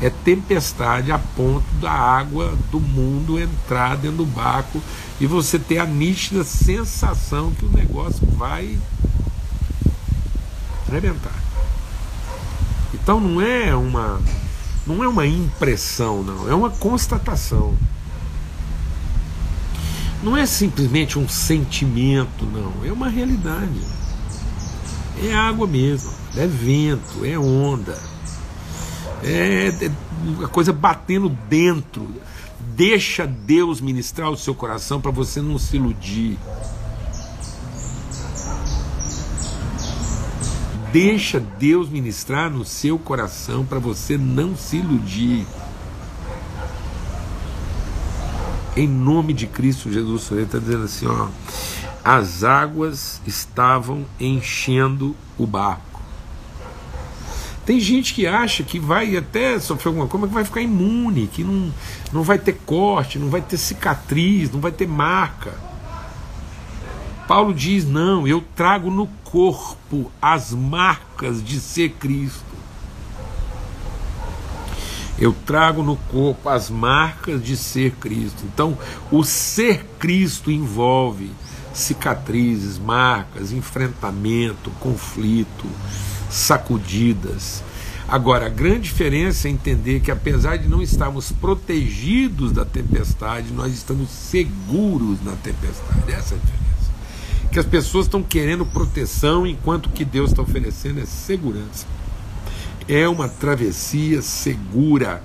É 0.00 0.10
tempestade 0.10 1.12
a 1.12 1.18
ponto 1.18 1.64
da 1.80 1.92
água 1.92 2.58
do 2.72 2.80
mundo 2.80 3.38
entrar 3.38 3.96
dentro 3.96 4.18
do 4.18 4.26
barco 4.26 4.82
e 5.20 5.26
você 5.26 5.56
ter 5.56 5.78
a 5.78 5.86
nítida 5.86 6.42
sensação 6.42 7.52
que 7.52 7.64
o 7.64 7.70
negócio 7.70 8.26
vai 8.36 8.76
arrebentar. 10.88 11.41
Então 12.94 13.20
não 13.20 13.40
é 13.40 13.74
uma 13.74 14.20
não 14.86 15.02
é 15.02 15.08
uma 15.08 15.26
impressão, 15.26 16.22
não, 16.22 16.50
é 16.50 16.54
uma 16.54 16.70
constatação. 16.70 17.76
Não 20.22 20.36
é 20.36 20.46
simplesmente 20.46 21.18
um 21.18 21.28
sentimento, 21.28 22.44
não, 22.44 22.84
é 22.84 22.92
uma 22.92 23.08
realidade. 23.08 23.80
É 25.24 25.34
água 25.34 25.66
mesmo, 25.66 26.12
é 26.36 26.46
vento, 26.46 27.24
é 27.24 27.38
onda, 27.38 27.98
é, 29.22 29.68
é 29.68 30.44
a 30.44 30.48
coisa 30.48 30.72
batendo 30.72 31.28
dentro. 31.48 32.08
Deixa 32.74 33.26
Deus 33.26 33.80
ministrar 33.80 34.30
o 34.30 34.36
seu 34.36 34.54
coração 34.54 35.00
para 35.00 35.10
você 35.10 35.40
não 35.40 35.58
se 35.58 35.76
iludir. 35.76 36.38
Deixa 40.92 41.40
Deus 41.40 41.88
ministrar 41.88 42.50
no 42.50 42.66
seu 42.66 42.98
coração 42.98 43.64
para 43.64 43.78
você 43.78 44.18
não 44.18 44.54
se 44.54 44.76
iludir. 44.76 45.46
Em 48.76 48.86
nome 48.86 49.32
de 49.32 49.46
Cristo 49.46 49.90
Jesus, 49.90 50.30
ele 50.30 50.42
está 50.42 50.58
dizendo 50.58 50.84
assim: 50.84 51.06
ó, 51.06 51.28
as 52.04 52.44
águas 52.44 53.22
estavam 53.26 54.04
enchendo 54.20 55.16
o 55.38 55.46
barco. 55.46 56.02
Tem 57.64 57.80
gente 57.80 58.12
que 58.12 58.26
acha 58.26 58.62
que 58.62 58.78
vai 58.78 59.16
até 59.16 59.58
sofrer 59.58 59.88
alguma 59.88 60.08
coisa, 60.08 60.26
que 60.26 60.34
vai 60.34 60.44
ficar 60.44 60.60
imune, 60.60 61.26
que 61.26 61.42
não, 61.42 61.72
não 62.12 62.22
vai 62.22 62.38
ter 62.38 62.58
corte, 62.66 63.18
não 63.18 63.30
vai 63.30 63.40
ter 63.40 63.56
cicatriz, 63.56 64.50
não 64.50 64.60
vai 64.60 64.72
ter 64.72 64.86
marca. 64.86 65.71
Paulo 67.26 67.54
diz: 67.54 67.86
não, 67.86 68.26
eu 68.26 68.42
trago 68.54 68.90
no 68.90 69.06
corpo 69.24 70.10
as 70.20 70.52
marcas 70.52 71.42
de 71.42 71.58
ser 71.60 71.90
Cristo. 71.90 72.52
Eu 75.18 75.32
trago 75.32 75.82
no 75.82 75.96
corpo 75.96 76.48
as 76.48 76.68
marcas 76.68 77.44
de 77.44 77.56
ser 77.56 77.92
Cristo. 77.92 78.42
Então, 78.44 78.76
o 79.10 79.22
ser 79.22 79.84
Cristo 79.98 80.50
envolve 80.50 81.30
cicatrizes, 81.72 82.78
marcas, 82.78 83.52
enfrentamento, 83.52 84.70
conflito, 84.80 85.66
sacudidas. 86.28 87.62
Agora, 88.08 88.46
a 88.46 88.50
grande 88.50 88.80
diferença 88.80 89.48
é 89.48 89.50
entender 89.50 90.00
que, 90.00 90.10
apesar 90.10 90.56
de 90.56 90.68
não 90.68 90.82
estarmos 90.82 91.30
protegidos 91.30 92.52
da 92.52 92.64
tempestade, 92.64 93.52
nós 93.52 93.72
estamos 93.72 94.10
seguros 94.10 95.22
na 95.22 95.32
tempestade. 95.32 96.12
Essa 96.12 96.34
é 96.34 96.36
a 96.36 96.40
diferença 96.40 96.71
que 97.52 97.58
as 97.58 97.66
pessoas 97.66 98.06
estão 98.06 98.22
querendo 98.22 98.64
proteção 98.64 99.46
enquanto 99.46 99.90
que 99.90 100.06
Deus 100.06 100.30
está 100.30 100.40
oferecendo 100.40 101.00
é 101.00 101.04
segurança. 101.04 101.86
É 102.88 103.06
uma 103.06 103.28
travessia 103.28 104.22
segura. 104.22 105.22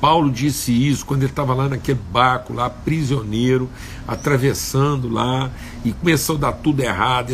Paulo 0.00 0.32
disse 0.32 0.72
isso 0.72 1.04
quando 1.04 1.22
ele 1.22 1.30
estava 1.30 1.54
lá 1.54 1.68
naquele 1.68 2.00
barco, 2.10 2.54
lá 2.54 2.68
prisioneiro, 2.70 3.68
atravessando 4.08 5.08
lá, 5.08 5.50
e 5.84 5.92
começou 5.92 6.36
a 6.36 6.40
dar 6.40 6.52
tudo 6.52 6.80
errado. 6.80 7.32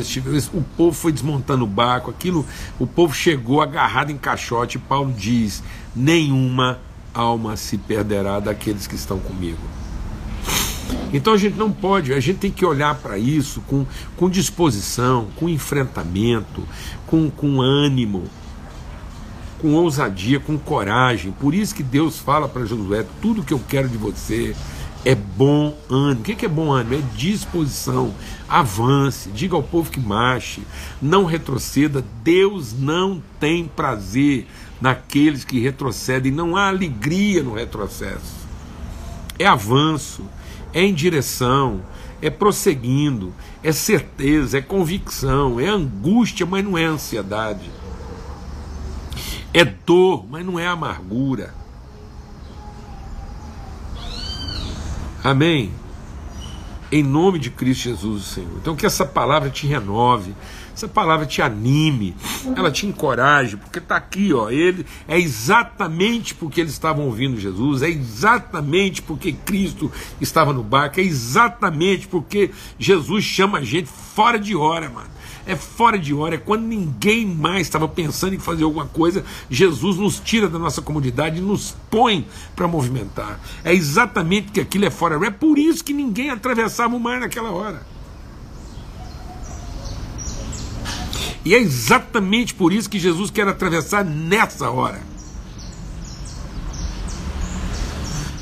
O 0.52 0.62
povo 0.76 0.92
foi 0.92 1.12
desmontando 1.12 1.64
o 1.64 1.68
barco, 1.68 2.10
aquilo, 2.10 2.44
o 2.80 2.86
povo 2.86 3.14
chegou 3.14 3.62
agarrado 3.62 4.10
em 4.10 4.18
caixote. 4.18 4.76
Paulo 4.76 5.14
diz: 5.16 5.62
nenhuma 5.94 6.80
alma 7.14 7.56
se 7.56 7.78
perderá 7.78 8.40
daqueles 8.40 8.88
que 8.88 8.96
estão 8.96 9.18
comigo. 9.20 9.62
Então 11.12 11.32
a 11.32 11.36
gente 11.36 11.56
não 11.56 11.72
pode, 11.72 12.12
a 12.12 12.20
gente 12.20 12.38
tem 12.38 12.50
que 12.50 12.64
olhar 12.64 12.94
para 12.96 13.18
isso 13.18 13.62
com, 13.62 13.86
com 14.16 14.28
disposição, 14.28 15.28
com 15.36 15.48
enfrentamento, 15.48 16.62
com, 17.06 17.30
com 17.30 17.60
ânimo, 17.60 18.24
com 19.58 19.74
ousadia, 19.74 20.38
com 20.38 20.58
coragem. 20.58 21.32
Por 21.32 21.54
isso 21.54 21.74
que 21.74 21.82
Deus 21.82 22.18
fala 22.18 22.48
para 22.48 22.64
Josué: 22.64 23.04
tudo 23.22 23.42
que 23.42 23.52
eu 23.52 23.60
quero 23.68 23.88
de 23.88 23.96
você 23.96 24.54
é 25.04 25.14
bom 25.14 25.74
ânimo. 25.90 26.20
O 26.20 26.24
que 26.24 26.44
é 26.44 26.48
bom 26.48 26.72
ânimo? 26.72 26.94
É 26.96 27.16
disposição. 27.16 28.14
Avance, 28.48 29.30
diga 29.30 29.56
ao 29.56 29.62
povo 29.62 29.90
que 29.90 30.00
marche, 30.00 30.62
não 31.00 31.24
retroceda. 31.24 32.04
Deus 32.22 32.74
não 32.78 33.22
tem 33.40 33.64
prazer 33.64 34.46
naqueles 34.80 35.44
que 35.44 35.58
retrocedem, 35.58 36.30
não 36.30 36.56
há 36.56 36.68
alegria 36.68 37.42
no 37.42 37.54
retrocesso. 37.54 38.36
É 39.38 39.46
avanço 39.46 40.24
é 40.78 40.84
em 40.84 40.94
direção, 40.94 41.82
é 42.22 42.30
prosseguindo, 42.30 43.34
é 43.64 43.72
certeza, 43.72 44.58
é 44.58 44.62
convicção, 44.62 45.58
é 45.58 45.66
angústia, 45.66 46.46
mas 46.46 46.64
não 46.64 46.78
é 46.78 46.84
ansiedade. 46.84 47.68
É 49.52 49.64
dor, 49.64 50.24
mas 50.30 50.46
não 50.46 50.56
é 50.56 50.68
amargura. 50.68 51.52
Amém? 55.24 55.72
Em 56.92 57.02
nome 57.02 57.40
de 57.40 57.50
Cristo 57.50 57.82
Jesus, 57.82 58.24
Senhor. 58.26 58.56
Então 58.58 58.76
que 58.76 58.86
essa 58.86 59.04
palavra 59.04 59.50
te 59.50 59.66
renove. 59.66 60.32
Essa 60.78 60.86
palavra 60.86 61.26
te 61.26 61.42
anime, 61.42 62.14
ela 62.54 62.70
te 62.70 62.86
encoraje, 62.86 63.56
porque 63.56 63.80
está 63.80 63.96
aqui, 63.96 64.32
ó, 64.32 64.48
ele 64.48 64.86
é 65.08 65.18
exatamente 65.18 66.36
porque 66.36 66.60
eles 66.60 66.72
estavam 66.72 67.06
ouvindo 67.06 67.40
Jesus, 67.40 67.82
é 67.82 67.88
exatamente 67.88 69.02
porque 69.02 69.32
Cristo 69.32 69.90
estava 70.20 70.52
no 70.52 70.62
barco, 70.62 71.00
é 71.00 71.02
exatamente 71.02 72.06
porque 72.06 72.52
Jesus 72.78 73.24
chama 73.24 73.58
a 73.58 73.64
gente 73.64 73.88
fora 73.88 74.38
de 74.38 74.54
hora, 74.54 74.88
mano 74.88 75.18
é 75.46 75.56
fora 75.56 75.98
de 75.98 76.12
hora, 76.12 76.34
é 76.34 76.38
quando 76.38 76.64
ninguém 76.64 77.24
mais 77.24 77.62
estava 77.62 77.88
pensando 77.88 78.34
em 78.34 78.38
fazer 78.38 78.64
alguma 78.64 78.84
coisa, 78.84 79.24
Jesus 79.48 79.96
nos 79.96 80.20
tira 80.20 80.46
da 80.46 80.58
nossa 80.58 80.82
comunidade 80.82 81.38
e 81.38 81.40
nos 81.40 81.74
põe 81.90 82.26
para 82.54 82.68
movimentar. 82.68 83.40
É 83.64 83.72
exatamente 83.72 84.52
que 84.52 84.60
aquilo 84.60 84.84
é 84.84 84.90
fora, 84.90 85.14
é 85.26 85.30
por 85.30 85.58
isso 85.58 85.82
que 85.82 85.94
ninguém 85.94 86.28
atravessava 86.28 86.94
o 86.94 87.00
mar 87.00 87.18
naquela 87.18 87.50
hora. 87.50 87.97
E 91.48 91.54
é 91.54 91.58
exatamente 91.58 92.52
por 92.52 92.74
isso 92.74 92.90
que 92.90 92.98
Jesus 92.98 93.30
quer 93.30 93.48
atravessar 93.48 94.04
nessa 94.04 94.68
hora. 94.70 95.00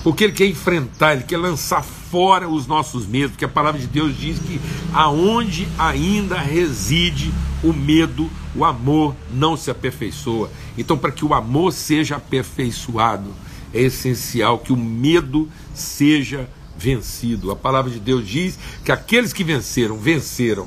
Porque 0.03 0.25
ele 0.25 0.33
quer 0.33 0.47
enfrentar, 0.47 1.13
ele 1.13 1.23
quer 1.23 1.37
lançar 1.37 1.85
fora 1.85 2.49
os 2.49 2.67
nossos 2.67 3.07
medos, 3.07 3.31
porque 3.31 3.45
a 3.45 3.49
palavra 3.49 3.81
de 3.81 3.87
Deus 3.87 4.19
diz 4.19 4.41
que 4.41 4.61
aonde 4.93 5.69
ainda 5.79 6.37
reside 6.41 7.33
o 7.63 7.73
medo, 7.73 8.29
o 8.57 8.65
amor 8.65 9.15
não 9.33 9.57
se 9.57 9.71
aperfeiçoa. 9.71 10.51
Então, 10.77 10.99
para 10.99 11.13
que 11.13 11.25
o 11.25 11.33
amor 11.33 11.73
seja 11.73 12.17
aperfeiçoado, 12.17 13.33
é 13.73 13.83
essencial 13.83 14.59
que 14.59 14.73
o 14.73 14.77
medo 14.77 15.49
seja 15.73 16.51
vencido. 16.77 17.53
A 17.53 17.57
palavra 17.57 17.89
de 17.89 18.01
Deus 18.01 18.27
diz 18.27 18.59
que 18.85 18.91
aqueles 18.91 19.33
que 19.33 19.45
venceram, 19.45 19.97
venceram 19.97 20.67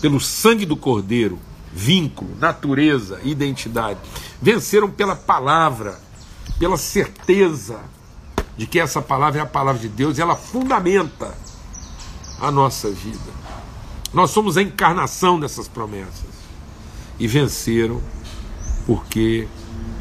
pelo 0.00 0.18
sangue 0.18 0.66
do 0.66 0.76
Cordeiro, 0.76 1.38
vínculo, 1.78 2.36
natureza, 2.40 3.20
identidade. 3.22 4.00
Venceram 4.42 4.90
pela 4.90 5.14
palavra, 5.14 6.00
pela 6.58 6.76
certeza 6.76 7.78
de 8.56 8.66
que 8.66 8.80
essa 8.80 9.00
palavra 9.00 9.38
é 9.38 9.42
a 9.44 9.46
palavra 9.46 9.80
de 9.80 9.88
Deus 9.88 10.18
e 10.18 10.20
ela 10.20 10.34
fundamenta 10.34 11.32
a 12.40 12.50
nossa 12.50 12.90
vida. 12.90 13.30
Nós 14.12 14.32
somos 14.32 14.56
a 14.56 14.62
encarnação 14.62 15.38
dessas 15.38 15.68
promessas. 15.68 16.26
E 17.16 17.28
venceram 17.28 18.02
porque 18.84 19.46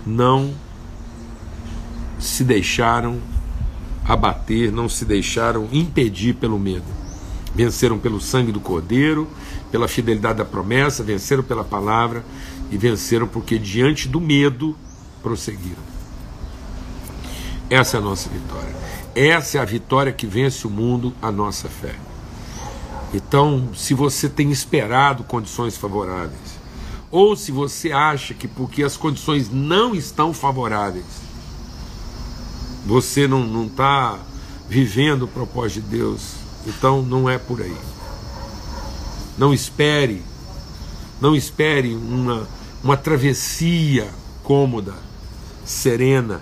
não 0.03 0.55
se 2.19 2.43
deixaram 2.43 3.21
abater, 4.03 4.71
não 4.71 4.89
se 4.89 5.05
deixaram 5.05 5.69
impedir 5.71 6.33
pelo 6.33 6.57
medo. 6.57 6.85
Venceram 7.53 7.99
pelo 7.99 8.19
sangue 8.19 8.51
do 8.51 8.59
Cordeiro, 8.59 9.27
pela 9.71 9.87
fidelidade 9.87 10.37
da 10.37 10.45
promessa, 10.45 11.03
venceram 11.03 11.43
pela 11.43 11.63
palavra 11.63 12.23
e 12.71 12.77
venceram 12.77 13.27
porque 13.27 13.57
diante 13.57 14.07
do 14.07 14.19
medo 14.19 14.75
prosseguiram. 15.21 15.83
Essa 17.69 17.97
é 17.97 17.99
a 17.99 18.03
nossa 18.03 18.29
vitória. 18.29 18.75
Essa 19.13 19.57
é 19.57 19.61
a 19.61 19.65
vitória 19.65 20.11
que 20.11 20.25
vence 20.25 20.65
o 20.65 20.69
mundo, 20.69 21.13
a 21.21 21.31
nossa 21.31 21.67
fé. 21.67 21.95
Então, 23.13 23.69
se 23.75 23.93
você 23.93 24.29
tem 24.29 24.51
esperado 24.51 25.23
condições 25.23 25.75
favoráveis, 25.77 26.57
ou 27.09 27.35
se 27.35 27.51
você 27.51 27.91
acha 27.91 28.33
que 28.33 28.47
porque 28.47 28.83
as 28.83 28.97
condições 28.97 29.49
não 29.49 29.95
estão 29.95 30.33
favoráveis, 30.33 31.05
você 32.85 33.27
não 33.27 33.65
está 33.65 34.19
vivendo 34.69 35.23
o 35.23 35.27
propósito 35.27 35.81
de 35.81 35.97
Deus, 35.97 36.35
então 36.65 37.01
não 37.01 37.29
é 37.29 37.37
por 37.37 37.61
aí. 37.61 37.96
Não 39.37 39.53
espere, 39.53 40.23
não 41.21 41.35
espere 41.35 41.93
uma, 41.93 42.47
uma 42.83 42.97
travessia 42.97 44.09
cômoda, 44.43 44.95
serena. 45.63 46.41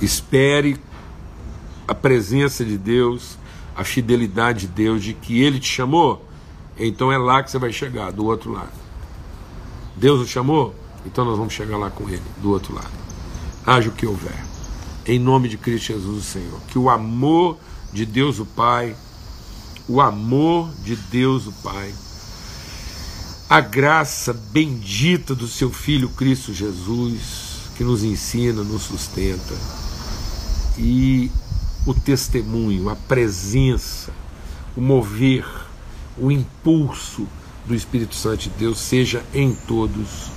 Espere 0.00 0.78
a 1.86 1.94
presença 1.94 2.64
de 2.64 2.78
Deus, 2.78 3.36
a 3.76 3.84
fidelidade 3.84 4.60
de 4.60 4.68
Deus, 4.68 5.02
de 5.02 5.12
que 5.12 5.42
Ele 5.42 5.60
te 5.60 5.68
chamou, 5.68 6.24
então 6.78 7.12
é 7.12 7.18
lá 7.18 7.42
que 7.42 7.50
você 7.50 7.58
vai 7.58 7.72
chegar, 7.72 8.10
do 8.10 8.24
outro 8.24 8.52
lado. 8.52 8.72
Deus 9.94 10.20
o 10.20 10.26
chamou, 10.26 10.74
então 11.04 11.24
nós 11.24 11.36
vamos 11.36 11.52
chegar 11.52 11.76
lá 11.76 11.90
com 11.90 12.08
Ele, 12.08 12.22
do 12.40 12.50
outro 12.50 12.74
lado. 12.74 12.90
Haja 13.66 13.90
o 13.90 13.92
que 13.92 14.06
houver. 14.06 14.44
Em 15.04 15.18
nome 15.18 15.48
de 15.48 15.58
Cristo 15.58 15.88
Jesus, 15.88 16.18
o 16.18 16.22
Senhor. 16.22 16.60
Que 16.68 16.78
o 16.78 16.88
amor 16.88 17.58
de 17.92 18.06
Deus, 18.06 18.38
o 18.38 18.46
Pai, 18.46 18.96
o 19.90 20.00
amor 20.00 20.70
de 20.84 20.94
Deus 20.94 21.48
o 21.48 21.52
Pai, 21.64 21.92
a 23.48 23.60
graça 23.60 24.32
bendita 24.32 25.34
do 25.34 25.48
seu 25.48 25.72
Filho 25.72 26.08
Cristo 26.10 26.54
Jesus, 26.54 27.72
que 27.76 27.82
nos 27.82 28.04
ensina, 28.04 28.62
nos 28.62 28.82
sustenta, 28.82 29.52
e 30.78 31.28
o 31.84 31.92
testemunho, 31.92 32.88
a 32.88 32.94
presença, 32.94 34.12
o 34.76 34.80
mover, 34.80 35.44
o 36.16 36.30
impulso 36.30 37.26
do 37.66 37.74
Espírito 37.74 38.14
Santo 38.14 38.42
de 38.44 38.50
Deus 38.50 38.78
seja 38.78 39.24
em 39.34 39.52
todos, 39.52 40.30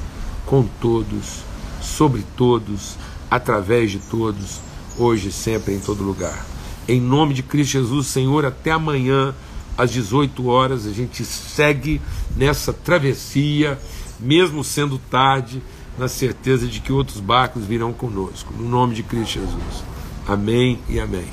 com 0.47 0.63
todos, 0.81 1.43
sobre 1.79 2.25
todos, 2.35 2.97
através 3.29 3.91
de 3.91 3.99
todos, 3.99 4.61
hoje 4.97 5.31
sempre, 5.31 5.75
em 5.75 5.79
todo 5.79 6.03
lugar. 6.03 6.52
Em 6.87 6.99
nome 6.99 7.33
de 7.33 7.41
Cristo 7.41 7.71
Jesus, 7.71 8.07
Senhor, 8.07 8.45
até 8.45 8.71
amanhã, 8.71 9.33
às 9.77 9.91
18 9.91 10.47
horas, 10.47 10.85
a 10.85 10.91
gente 10.91 11.23
segue 11.23 12.01
nessa 12.35 12.73
travessia, 12.73 13.79
mesmo 14.19 14.63
sendo 14.63 14.97
tarde, 14.97 15.61
na 15.97 16.07
certeza 16.07 16.67
de 16.67 16.79
que 16.79 16.91
outros 16.91 17.19
barcos 17.19 17.65
virão 17.65 17.93
conosco. 17.93 18.53
No 18.57 18.67
nome 18.67 18.95
de 18.95 19.03
Cristo 19.03 19.39
Jesus. 19.39 19.83
Amém 20.27 20.79
e 20.89 20.99
amém. 20.99 21.27